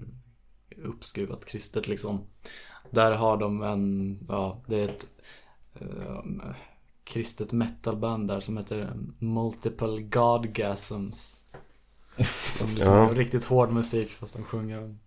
[0.84, 2.28] uppskruvat kristet liksom.
[2.91, 5.08] Där har de en, ja det är ett
[5.80, 6.41] um,
[7.06, 11.36] kristet metalband där som heter Multiple Godgasms.
[12.58, 13.10] Som liksom Ja.
[13.14, 14.99] riktigt hård musik fast de sjunger om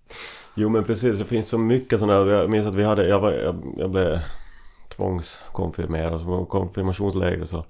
[0.55, 3.21] Jo men precis, det finns så mycket sådana här, jag minns att vi hade, jag,
[3.21, 4.21] var, jag, jag blev
[4.89, 7.65] tvångskonfirmerad, så på konfirmationsläger så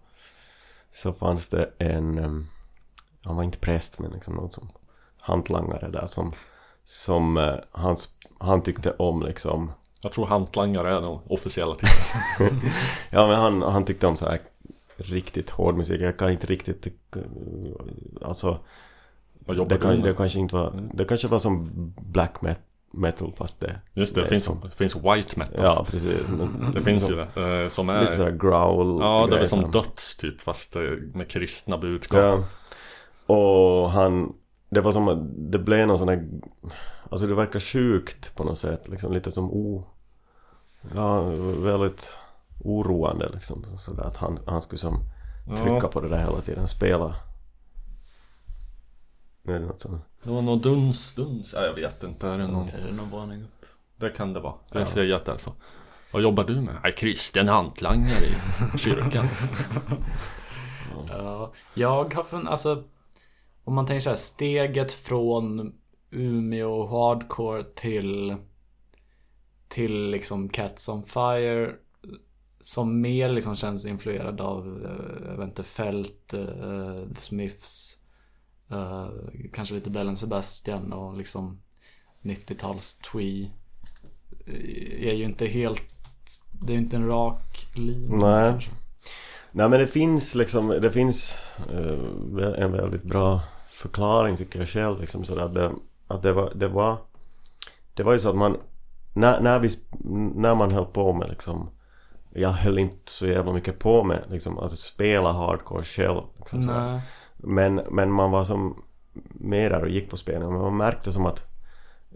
[0.90, 2.46] Så fanns det en,
[3.24, 4.68] han var inte präst men liksom någon som
[5.20, 6.32] hantlangare där som
[6.84, 7.96] Som eh, han,
[8.38, 12.60] han tyckte om liksom Jag tror hantlangare är den officiella titeln.
[13.10, 14.38] Ja men han, han tyckte om så här
[14.96, 17.16] riktigt hård musik, jag kan inte riktigt
[18.22, 18.58] Alltså
[19.46, 21.70] Vad det, kan, det kanske inte var, det kanske var som
[22.00, 22.56] black met-
[22.92, 25.60] metal fast det Just det, det finns, som- finns white metal.
[25.64, 27.62] Ja precis men, Det finns ju det.
[27.62, 28.06] eh, Som Lite är...
[28.06, 30.82] sådär growl Ja, det är väl som döds typ fast eh,
[31.14, 32.18] med kristna budskap.
[32.18, 32.44] Ja
[33.34, 34.32] Och han
[34.70, 35.18] Det var som att
[35.52, 36.28] det blev någon sån här
[37.10, 39.84] Alltså det verkar sjukt på något sätt liksom lite som o
[40.94, 41.22] Ja
[41.62, 42.18] väldigt
[42.64, 45.00] oroande liksom sådär att han, han skulle som
[45.46, 47.14] trycka Ja, på det där hela tiden spela
[49.44, 51.52] är det något sånt det var någon duns, duns.
[51.52, 52.28] Ja, jag vet inte.
[52.28, 52.68] Är det någon...
[52.68, 53.66] Är det någon varning upp?
[53.96, 54.54] Det kan det vara.
[54.70, 54.78] Ja.
[54.78, 55.52] Jag säger att det är så.
[56.12, 56.74] Vad jobbar du med?
[56.82, 58.24] Jag är kristen hantlangare
[58.74, 59.28] i kyrkan.
[61.08, 62.84] Ja, jag har funnit, alltså
[63.64, 65.74] om man tänker så här, steget från
[66.10, 68.36] Umeå hardcore till
[69.68, 71.74] till liksom Cats on Fire
[72.60, 77.96] som mer liksom känns influerad av, eh, jag vet inte, Fält, eh, The Smiths,
[78.70, 79.08] eh,
[79.52, 81.60] kanske lite Bell and Sebastian och liksom
[82.22, 83.50] 90-tals twee
[85.00, 85.82] är ju inte helt,
[86.52, 88.16] det är ju inte en rak linje.
[88.16, 88.50] Nej.
[88.52, 88.70] kanske.
[89.52, 91.38] Nej men det finns liksom, det finns
[91.70, 93.40] eh, en väldigt bra
[93.70, 95.72] förklaring tycker jag själv liksom sådär det,
[96.08, 96.96] att det var, det var
[97.94, 98.56] Det var ju så att man
[99.14, 99.68] när, när vi,
[100.34, 101.70] när man höll på med liksom
[102.30, 106.60] Jag höll inte så jävla mycket på med liksom att spela hardcore själv liksom.
[106.60, 107.00] Nej.
[107.36, 108.82] Men, men man var som
[109.34, 111.44] med där och gick på spelningen men man märkte som att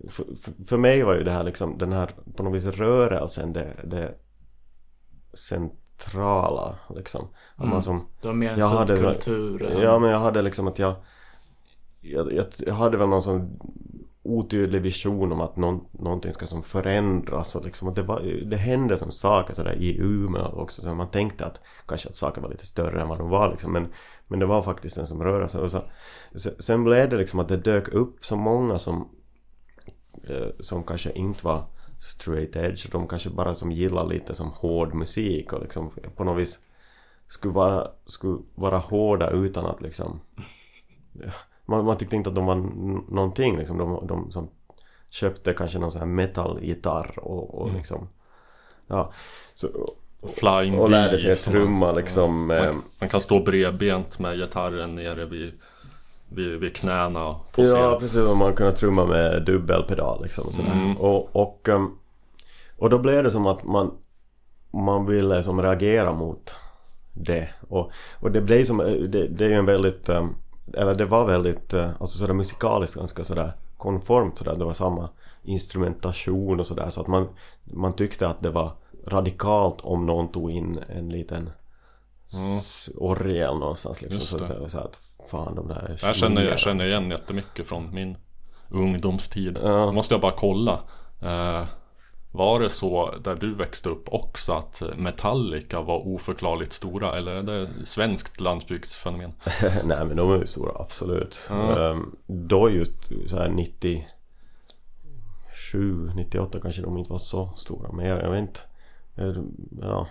[0.09, 0.25] för,
[0.67, 4.15] för, mig var ju det här liksom den här på något vis rörelsen det, det
[5.35, 7.25] centrala liksom.
[7.55, 7.71] Att Mm.
[7.71, 8.95] man som, Det var mer Jag hade-
[9.83, 10.95] ja men jag hade liksom att jag
[12.03, 13.59] jag, jag, hade väl någon sån
[14.23, 18.57] otydlig vision om att någon, någonting ska som förändras och liksom att det, var, det
[18.57, 22.49] hände som saker sådär i Umeå också så man tänkte att kanske att saker var
[22.49, 23.87] lite större än vad de var liksom men,
[24.27, 25.61] men det var faktiskt en som rörde sig.
[25.61, 25.83] Och så,
[26.59, 29.09] sen blev det liksom att det dök upp så många som
[30.29, 31.65] eh, som kanske inte var
[32.01, 36.41] straight edge de kanske bara som gillar lite som hård musik och liksom på något
[36.41, 36.59] vis
[37.29, 40.21] skulle vara, skulle vara hårda utan att liksom
[41.13, 41.33] ja,
[41.67, 42.55] man, man tyckte inte att de var
[43.15, 44.49] någonting liksom de, de som
[45.11, 47.77] köpte kanske någon sån här metallgitarr och, och Mm.
[47.79, 48.09] liksom
[48.87, 49.13] ja
[49.55, 49.69] så,
[50.37, 54.19] Flying och lärde sig att trumma man- liksom ja, eh, man, man kan stå bredbent
[54.19, 55.53] med gitarren nere vid,
[56.29, 57.79] vid, vid knäna och posera.
[57.81, 60.73] Ja precis, och man kunde trumma med dubbelpedal liksom och sådär.
[60.73, 60.97] Mm.
[60.97, 61.91] Och, och, ehm,
[62.79, 63.91] och då blev det som att man
[64.75, 66.55] Man ville som reagera mot
[67.13, 67.91] det och,
[68.21, 70.35] och det blev som, det, det är ju en väldigt ehm,
[70.75, 75.09] Eller det var väldigt, eh, alltså sådär musikaliskt ganska sådär konformt sådär, det var samma
[75.43, 77.29] instrumentation och sådär så att man
[77.65, 78.73] Man tyckte att det var
[79.07, 81.51] radikalt om någon tog in en liten
[82.59, 84.21] s- orgel någonstans liksom.
[84.21, 84.99] Så att det var så att
[85.31, 88.17] fan de där är Jag känner, jag känner igen jättemycket från min
[88.69, 89.59] ungdomstid.
[89.63, 89.69] Ja.
[89.87, 90.79] Då måste jag bara kolla.
[91.23, 91.63] Eh,
[92.33, 97.17] var det så där du växte upp också att Metallica var oförklarligt stora?
[97.19, 99.33] Eller är det svenskt landsbygdsfenomen?
[99.85, 101.49] Nej men de är ju stora, absolut.
[101.51, 107.93] Ehm, då just så här 97, 98 kanske de inte var så stora.
[107.93, 108.61] Men jag, jag vet inte.
[109.17, 109.33] Eh,
[109.81, 110.07] Ja.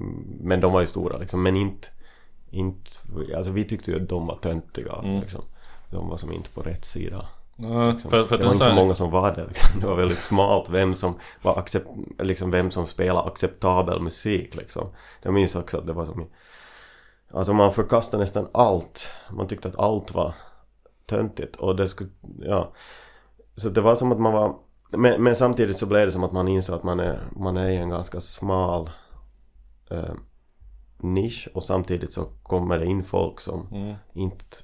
[0.00, 1.42] Mm, Men de var ju stora liksom.
[1.42, 1.88] Men inte,
[2.50, 2.90] inte
[3.36, 5.20] alltså vi tyckte ju att de var töntiga Mm.
[5.20, 5.42] liksom.
[5.90, 7.28] De var som inte på rätt sida.
[7.60, 8.10] Liksom.
[8.10, 9.80] för, för det var inte så många som var där liksom.
[9.80, 11.88] Det var väldigt smalt vem som var accept,
[12.18, 14.88] liksom vem som spelade acceptabel musik liksom.
[15.22, 16.26] Jag minns också att det var som
[17.32, 19.08] Alltså man förkastade nästan allt.
[19.30, 20.34] Man tyckte att allt var
[21.06, 22.72] töntigt och det skulle, ja.
[23.56, 24.56] Så det var som att man var
[24.90, 27.68] men, men samtidigt så blev det som att man insåg att man är, man är
[27.68, 28.90] i en ganska smal
[29.90, 30.14] eh,
[31.02, 33.94] nisch och samtidigt så kommer det in folk som Mm.
[34.12, 34.56] inte,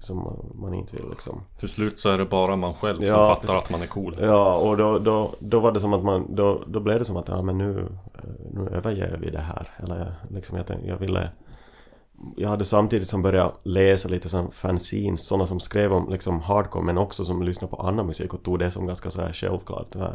[0.00, 3.34] som man inte vill liksom Till slut så är det bara man själv som Ja,
[3.34, 4.16] fattar att man är cool.
[4.20, 7.16] Ja, och då, då, då var det som att man, då, då blev det som
[7.16, 7.80] att ja men nu,
[8.14, 8.20] eh,
[8.52, 9.68] nu överger vi det här.
[9.76, 11.30] Eller liksom jag tänkte, jag ville
[12.36, 16.84] jag hade samtidigt som börjat läsa lite sån fanzines, sådana som skrev om liksom hardcore
[16.84, 19.96] men också som lyssnade på annan musik och tog det som ganska så här självklart.
[19.96, 20.10] Eh,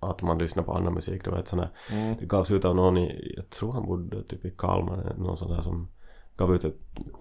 [0.00, 1.24] att man lyssnar på annan musik.
[1.24, 2.16] Det var ett sånt här, Mm.
[2.20, 5.50] det gavs ut av någon i, jag tror han bodde typ i Kalmar, någon sån
[5.50, 5.88] där som
[6.36, 6.76] gav ut ett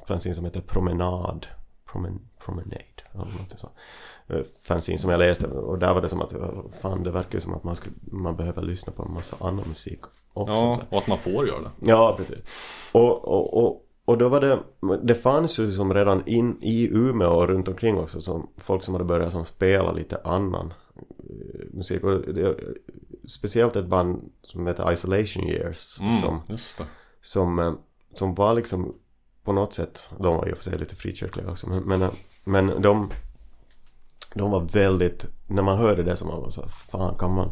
[0.07, 1.47] fanzine som heter Promenad.
[1.91, 3.73] Promen, promenade, eller någonting sånt.
[4.27, 6.33] Eh, Fanzine som jag läste och där var det som att
[6.81, 9.67] fan det verkar ju som att man, skulle, man behöver lyssna på en massa annan
[9.67, 9.99] musik
[10.35, 10.53] också.
[10.53, 11.69] så Ja, och att man får göra det.
[11.79, 12.37] Ja, precis.
[12.91, 14.59] Och, och, och, och då var det,
[15.03, 18.93] det fanns ju som redan in i Umeå och runt omkring också som folk som
[18.93, 22.03] hade börjat som spela lite annan eh, musik.
[22.03, 22.55] Och det,
[23.27, 26.41] speciellt ett band som heter Isolation Years Mm, som,
[27.21, 27.73] som, eh,
[28.13, 28.95] som var liksom
[29.43, 32.11] på något sätt, de var och för sig lite frikyrkliga också men, men, eh,
[32.43, 33.09] men de
[34.35, 37.49] de var väldigt, när man hörde det så man var så fan kan man,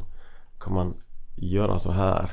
[0.59, 0.93] kan man
[1.35, 2.31] göra så här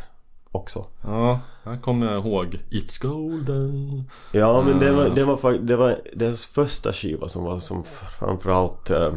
[0.53, 0.87] också?
[1.03, 4.05] Ja, här kommer jag ihåg It's Golden.
[4.33, 5.09] Ja men det var, Ah.
[5.09, 7.85] det var, fak- det var deras första skiva som var som
[8.19, 9.13] framförallt eh,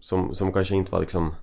[0.00, 1.34] som, som kanske inte var liksom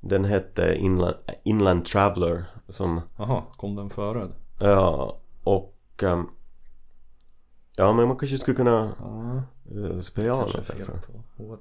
[0.00, 4.28] Den hette Inland, Inland Traveler som Jaha, kom den före?
[4.60, 6.26] Ja och ehm,
[7.76, 9.42] Ja men man kanske skulle kunna Ja,
[9.76, 10.74] uh, spela kanske
[11.36, 11.58] den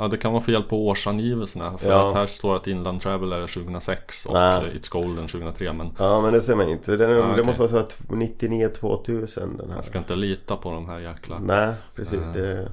[0.00, 1.78] Ja, det kan vara fel på årsangivelserna.
[1.78, 2.08] För Ja.
[2.08, 4.54] att här står att Inland Traveler är 2006 och Nej.
[4.56, 5.72] eh, It's Golden 2003.
[5.72, 6.96] Men Ja men det stämmer inte.
[6.96, 7.44] Den, Ah, Det okej.
[7.44, 9.76] måste vara så att 99-2000 den här.
[9.76, 11.38] jag ska inte lita på de här jäkla...
[11.38, 12.32] Nej precis Ah.
[12.32, 12.72] det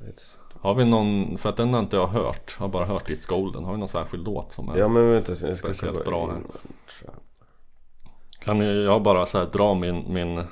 [0.00, 0.38] it's...
[0.60, 2.54] Har vi någon, för att den har inte jag hört.
[2.58, 3.64] Jag har bara hört It's Golden.
[3.64, 4.76] Har vi någon särskild låt som är...
[4.78, 6.38] Ja men vänta jag ska Speciellt bra här.
[8.40, 10.44] Kan jag bara så här dra min, min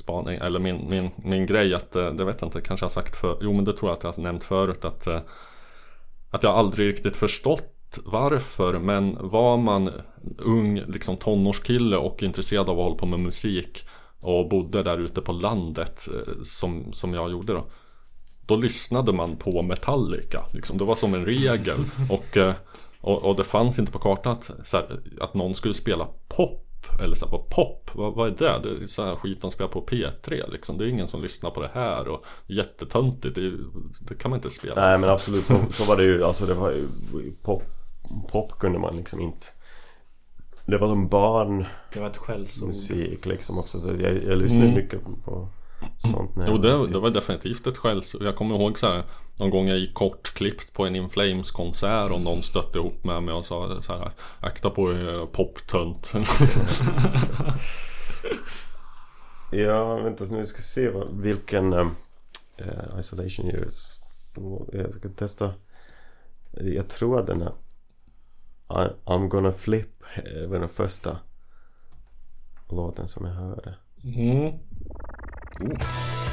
[0.00, 2.92] spaning eller min, min, min grej att eh, det vet jag inte, kanske jag har
[3.02, 5.20] sagt för Jo men det tror jag att jag har nämnt förut att eh,
[6.30, 9.90] Att jag aldrig riktigt förstått varför men var man
[10.38, 13.84] ung liksom tonårskille och intresserad av att hålla på med musik
[14.20, 17.66] och bodde där ute på landet eh, som, som jag gjorde då
[18.46, 20.78] Då lyssnade man på Metallica liksom.
[20.78, 21.78] Det var som en regel
[22.10, 22.36] och,
[23.00, 26.69] och, och det fanns inte på kartan att, här, att någon skulle spela pop
[27.00, 28.30] eller så här, vad pop, vad, vad är
[28.62, 28.68] det?
[28.78, 30.78] Det är så här skit de spelar på P3 liksom.
[30.78, 33.34] Det är ingen som lyssnar på det här och jättetöntigt.
[33.34, 33.50] Det,
[34.08, 34.74] det kan man inte spela.
[34.88, 36.24] Nej men absolut så, så var det ju.
[36.24, 36.86] Alltså det var ju
[37.42, 37.62] pop,
[38.28, 39.46] pop kunde man liksom inte.
[40.66, 42.74] Det var som barnmusik Det var ett skällsord.
[43.26, 43.80] liksom också.
[43.80, 44.74] Så jag, jag lyssnade Mm.
[44.76, 45.48] mycket på
[45.98, 48.22] sånt när Jo det, var det var definitivt ett skällsord.
[48.22, 49.04] Jag kommer ihåg så här
[49.36, 53.22] Någon gång jag gick kortklippt på en In Flames konsert och någon stötte ihop med
[53.22, 56.12] mig och sa så här Akta på er poptönt
[59.52, 61.96] Ja, vänta nu ska se vad, vilken um,
[62.56, 64.00] eh, Isolation Years.
[64.72, 65.54] Jag ska testa.
[66.50, 67.52] Jag tror att den är
[69.04, 71.18] I'm gonna flip eh, var den första
[72.68, 73.74] låten som jag hörde.
[74.04, 74.58] mm.
[75.62, 76.29] Oh.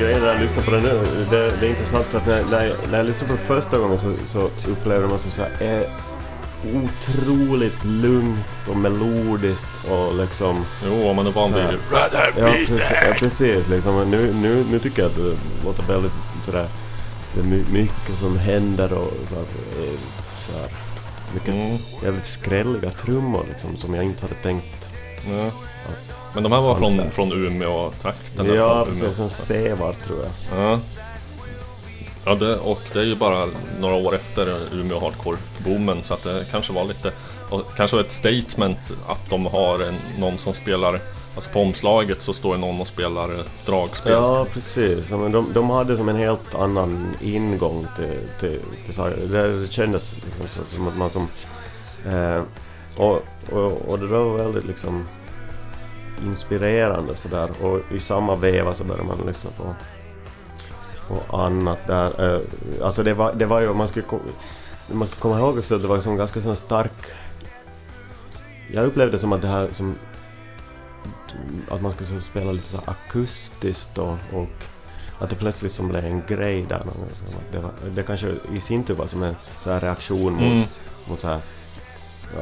[0.00, 2.64] Grejen när jag lyssnar på den nu, det, det är intressant för att när, när,
[2.66, 5.80] jag, när jag lyssnade på det första gången så, så upplevde man som så här,
[5.80, 5.86] eh,
[6.64, 10.64] otroligt lugnt och melodiskt och liksom...
[10.86, 14.10] Jo, om man är van vid Ja, precis, ja, precis liksom.
[14.10, 16.12] Nu, nu, nu tycker jag att det låter väldigt
[16.44, 16.68] sådär...
[17.34, 19.98] Det är my, mycket som händer och så att, eh,
[20.36, 20.68] så här,
[21.34, 24.88] Mycket Mm, jävligt skrälliga trummor liksom som jag inte hade tänkt.
[25.30, 25.50] Ja.
[26.34, 28.54] Men de här var från, från Umeå-trakten?
[28.54, 29.16] Ja, från precis.
[29.16, 30.60] Från Sevard tror jag.
[30.60, 30.80] Ja.
[32.24, 33.46] Ja, det, och det är ju bara
[33.80, 37.12] några år efter Umeå Hardcore-boomen så att det kanske var lite
[37.76, 41.00] kanske var ett statement att de har en, någon som spelar
[41.34, 44.12] Alltså på omslaget så står det någon och spelar dragspel.
[44.12, 45.10] Ja, precis.
[45.10, 49.16] Men de, de hade som en helt annan ingång till, till, till saker.
[49.16, 51.28] Det kändes liksom som att man som...
[52.06, 52.42] Eh,
[52.96, 53.22] och,
[53.52, 55.08] och, och det där var väldigt liksom
[56.24, 57.48] inspirerande sådär.
[57.62, 59.74] Och i samma veva så började man lyssna på,
[61.08, 62.34] på annat där.
[62.34, 62.40] Eh,
[62.84, 64.20] alltså det var, det var ju, man ko-
[64.92, 66.92] man ska komma ihåg också att det var som ganska sån stark...
[68.72, 69.94] Jag upplevde som att det här som
[71.70, 74.48] att man skulle spela lite så akustiskt och, och
[75.18, 76.82] att det plötsligt som blev en grej där.
[77.52, 80.64] Det, var, det kanske i sin tur var som en så här reaktion mot, Mm.
[81.08, 81.40] mot så här,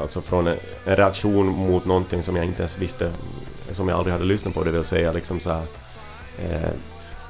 [0.01, 3.13] alltså från en, en reaktion mot någonting som jag inte ens visste,
[3.73, 5.63] som jag aldrig hade lyssnat på, det vill säga liksom så här,
[6.39, 6.71] eh,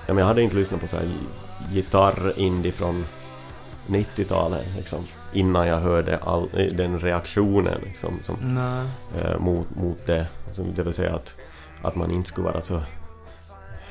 [0.06, 3.04] ja, men jag hade inte lyssnat på så här gi- gitarr-indie från
[3.86, 8.36] 90-talet liksom, innan jag hörde all, den reaktionen liksom, som,
[9.22, 10.26] eh, mot, mot det.
[10.46, 11.36] Alltså, det vill säga att,
[11.82, 12.82] att man inte skulle vara så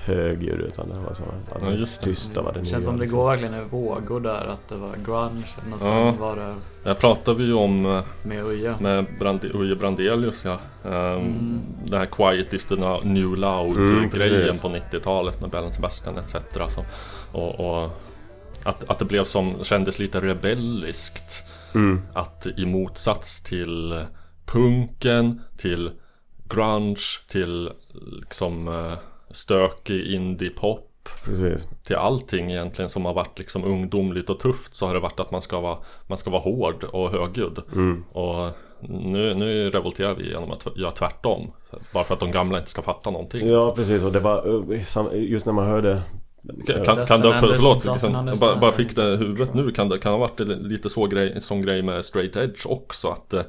[0.07, 2.05] högljudd utan det var så att Ja, just det.
[2.09, 3.19] tysta var det Det nya, känns som det liksom.
[3.19, 4.45] går verkligen i vågor där.
[4.45, 6.11] Att det var grunge och sen Ja.
[6.19, 8.75] var det Det pratade vi ju om eh, med Uja.
[8.79, 10.57] med Brande, Uje Brandelius ja.
[10.83, 11.61] Um, Mm.
[11.85, 14.61] Det här Quiet is the new Mm, loud-grejen precis.
[14.61, 16.35] på 90-talet med Bell Sebastian etc.
[16.69, 16.85] Så,
[17.31, 17.89] och, och
[18.63, 21.43] att, att det blev som, kändes lite rebelliskt.
[21.75, 22.01] Mm.
[22.13, 24.05] Att i motsats till
[24.45, 25.91] punken, till
[26.49, 27.69] grunge, till
[28.19, 28.93] liksom eh,
[29.37, 31.67] stökig indie-pop Precis.
[31.83, 35.31] till allting egentligen som har varit liksom ungdomligt och tufft så har det varit att
[35.31, 35.77] man ska vara,
[36.07, 37.59] man ska vara hård och högljudd.
[37.73, 38.03] Mm.
[38.11, 41.51] Och nu, nu revolterar vi genom att göra tvärtom.
[41.93, 43.47] Bara för att de gamla inte ska fatta någonting.
[43.47, 46.01] Ja precis och det var eh, just när man hörde
[46.65, 49.71] Kan, kan, det, för, förlåt, liksom, jag bara, bara fick det i huvudet nu.
[49.71, 53.07] Kan det kan ha varit lite så grej, sån grej med straight edge också.
[53.07, 53.41] Att eh,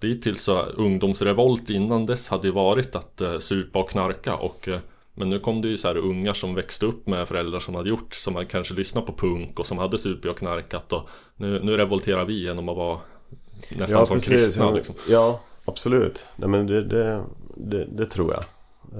[0.00, 4.34] dittills så ungdomsrevolt innan dess hade ju varit att eh, supa och knarka.
[4.34, 4.78] Och, eh,
[5.14, 7.88] men nu kom det ju så här ungar som växte upp med föräldrar som hade
[7.88, 10.92] gjort, som hade kanske lyssnat på punk och som hade supit och knarkat.
[10.92, 12.98] Och nu, nu revolterar vi genom att vara
[13.70, 14.64] nästan som kristna.
[14.64, 14.94] ja, Liksom.
[15.08, 16.28] ja absolut.
[16.36, 17.24] Nej, men det, det,
[17.56, 18.44] det, det tror jag.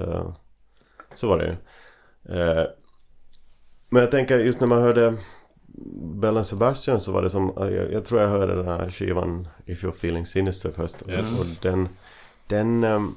[0.01, 0.33] Eh,
[1.15, 1.51] så var det ju.
[2.39, 2.65] Eh,
[3.89, 5.15] men jag tänker just när man hörde
[6.15, 9.83] Bell Sebastian så var det som, jag, jag tror jag hörde den här skivan If
[9.83, 11.09] You're Feeling Sinister först.
[11.09, 11.39] Yes.
[11.39, 11.89] Och den,
[12.47, 13.15] den, ehm,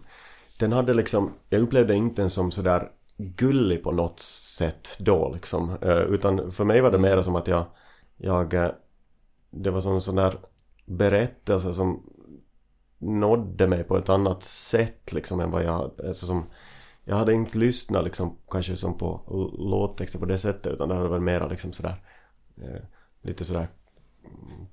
[0.61, 5.77] den hade liksom, jag upplevde inte den som sådär gullig på något sätt då liksom.
[5.83, 7.65] Eh, utan för mig var det mer som att jag,
[8.17, 8.71] jag eh,
[9.51, 10.39] det var som en sån där
[10.85, 12.03] berättelse som
[12.99, 16.45] nådde mig på ett annat sätt liksom än vad jag, alltså som
[17.05, 19.21] jag hade inte lyssnat liksom kanske som på
[19.59, 21.95] låttexter på det sättet utan det hade varit mera liksom sådär
[22.63, 22.83] eh,
[23.23, 23.69] lite sådär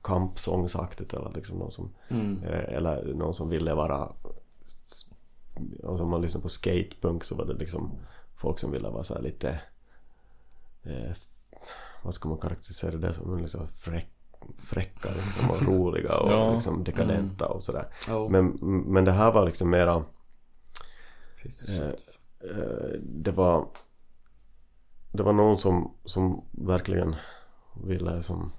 [0.02, 2.44] kampsångsaktigt eller liksom någon som Mm.
[2.44, 4.10] eh, eller någon som ville vara
[5.84, 7.92] och som man lyssnar på skatepunk så var det liksom
[8.36, 9.60] folk som ville vara så lite
[10.84, 11.12] eh,
[12.04, 14.10] vad ska man karaktärisera det som liksom fräck,
[14.58, 16.54] fräcka liksom och roliga och Ja.
[16.54, 18.30] liksom dekadenta och sådär Oh.
[18.32, 18.46] men,
[18.88, 20.04] men det här var liksom mera
[21.70, 21.88] eh,
[22.40, 23.66] eh, det var
[25.12, 27.16] det var någon som, som verkligen
[27.84, 28.52] ville som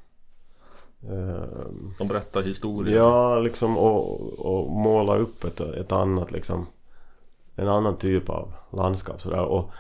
[1.03, 1.66] eh,
[1.99, 2.97] De berättar historier.
[2.97, 6.66] Ja, liksom och, och måla upp ett, ett annat liksom
[7.57, 9.71] En annan typ av landskap sådär och,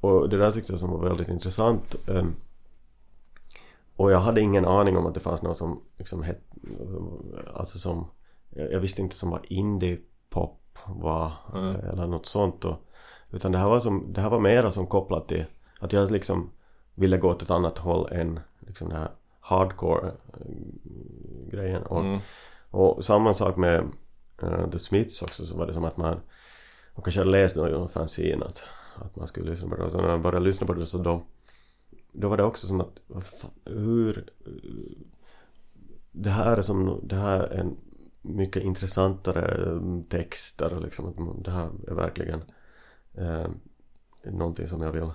[0.00, 2.34] och det där tyckte jag som var väldigt intressant Ehm,
[3.96, 6.40] Och jag hade ingen aning om att det fanns något som liksom het,
[7.54, 8.06] Alltså som
[8.50, 11.74] Jag visste inte som vad indie-pop var Mm.
[11.76, 12.76] eller något sånt och,
[13.30, 15.44] Utan det här var som, det här var mera som kopplat till
[15.80, 16.50] Att jag liksom
[16.94, 19.10] ville gå åt ett annat håll än liksom det här
[19.40, 20.50] hardcore eh,
[21.50, 22.18] grejen och, Mm.
[22.70, 23.84] och samma sak med
[24.42, 26.20] eh, The Smiths också så var det som att man
[26.94, 28.64] man kanske hade läst någon fanzine att,
[28.96, 30.98] att man skulle lyssna på det och så när man började lyssna på det så
[30.98, 31.22] då
[32.12, 33.00] då var det också som att
[33.64, 34.30] hur
[36.12, 37.76] det här är som det här är en
[38.22, 42.42] mycket intressantare eh, texter och liksom att det här är verkligen
[43.14, 43.46] eh,
[44.24, 45.10] någonting som jag vill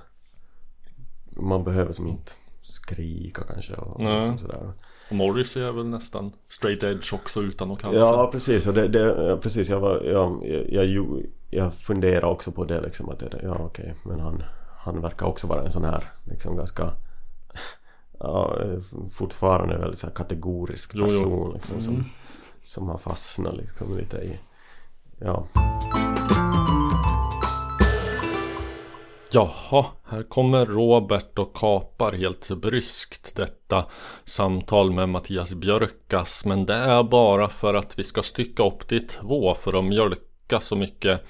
[1.29, 2.31] man behöver som inte
[2.61, 4.19] skrika kanske och Nej.
[4.19, 4.73] liksom sådär.
[5.09, 8.31] Och Morrissey är väl nästan straight edge också utan att kalla Ja sig.
[8.31, 8.99] precis, och det, det,
[9.29, 13.39] ja, precis jag, var, jag, jag, jag, jag funderar också på det liksom att det,
[13.43, 14.43] ja okej men han,
[14.77, 16.91] han verkar också vara en sån här liksom ganska
[18.19, 18.57] ja,
[19.11, 21.11] fortfarande väldigt så här kategorisk Jo, jo.
[21.11, 22.05] person liksom som, Mm.
[22.63, 24.39] som har fastnat liksom lite i
[25.19, 25.45] ja,
[29.31, 33.85] Jaha, här kommer Robert och kapar helt bryskt detta
[34.25, 36.45] samtal med Mattias Björkas.
[36.45, 39.85] Men det är bara för att vi ska stycka upp det i två för att
[39.85, 41.25] mjölka så mycket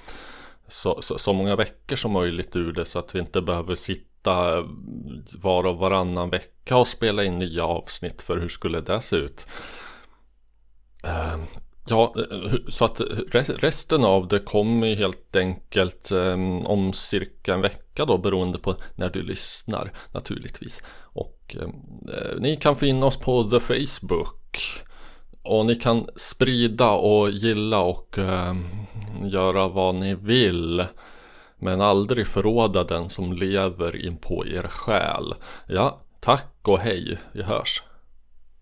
[0.68, 4.64] så, så, så många veckor som möjligt ur det så att vi inte behöver sitta
[5.38, 9.46] var och varannan vecka och spela in nya avsnitt för hur skulle det se ut?
[11.04, 11.40] Ehm,
[11.88, 13.00] Ja, eh, så att
[13.58, 18.74] resten av det kommer ju helt enkelt ehm, om cirka en vecka då beroende på
[18.94, 20.82] när du lyssnar naturligtvis.
[21.02, 21.70] Och ehm,
[22.08, 24.58] eh, ni kan finna oss på The Facebook.
[25.42, 28.54] Och ni kan sprida och gilla och eh,
[29.24, 30.84] göra vad ni vill.
[31.58, 35.34] Men aldrig förråda den som lever in på er själ.
[35.66, 37.18] Ja, tack och hej.
[37.32, 37.82] Vi hörs.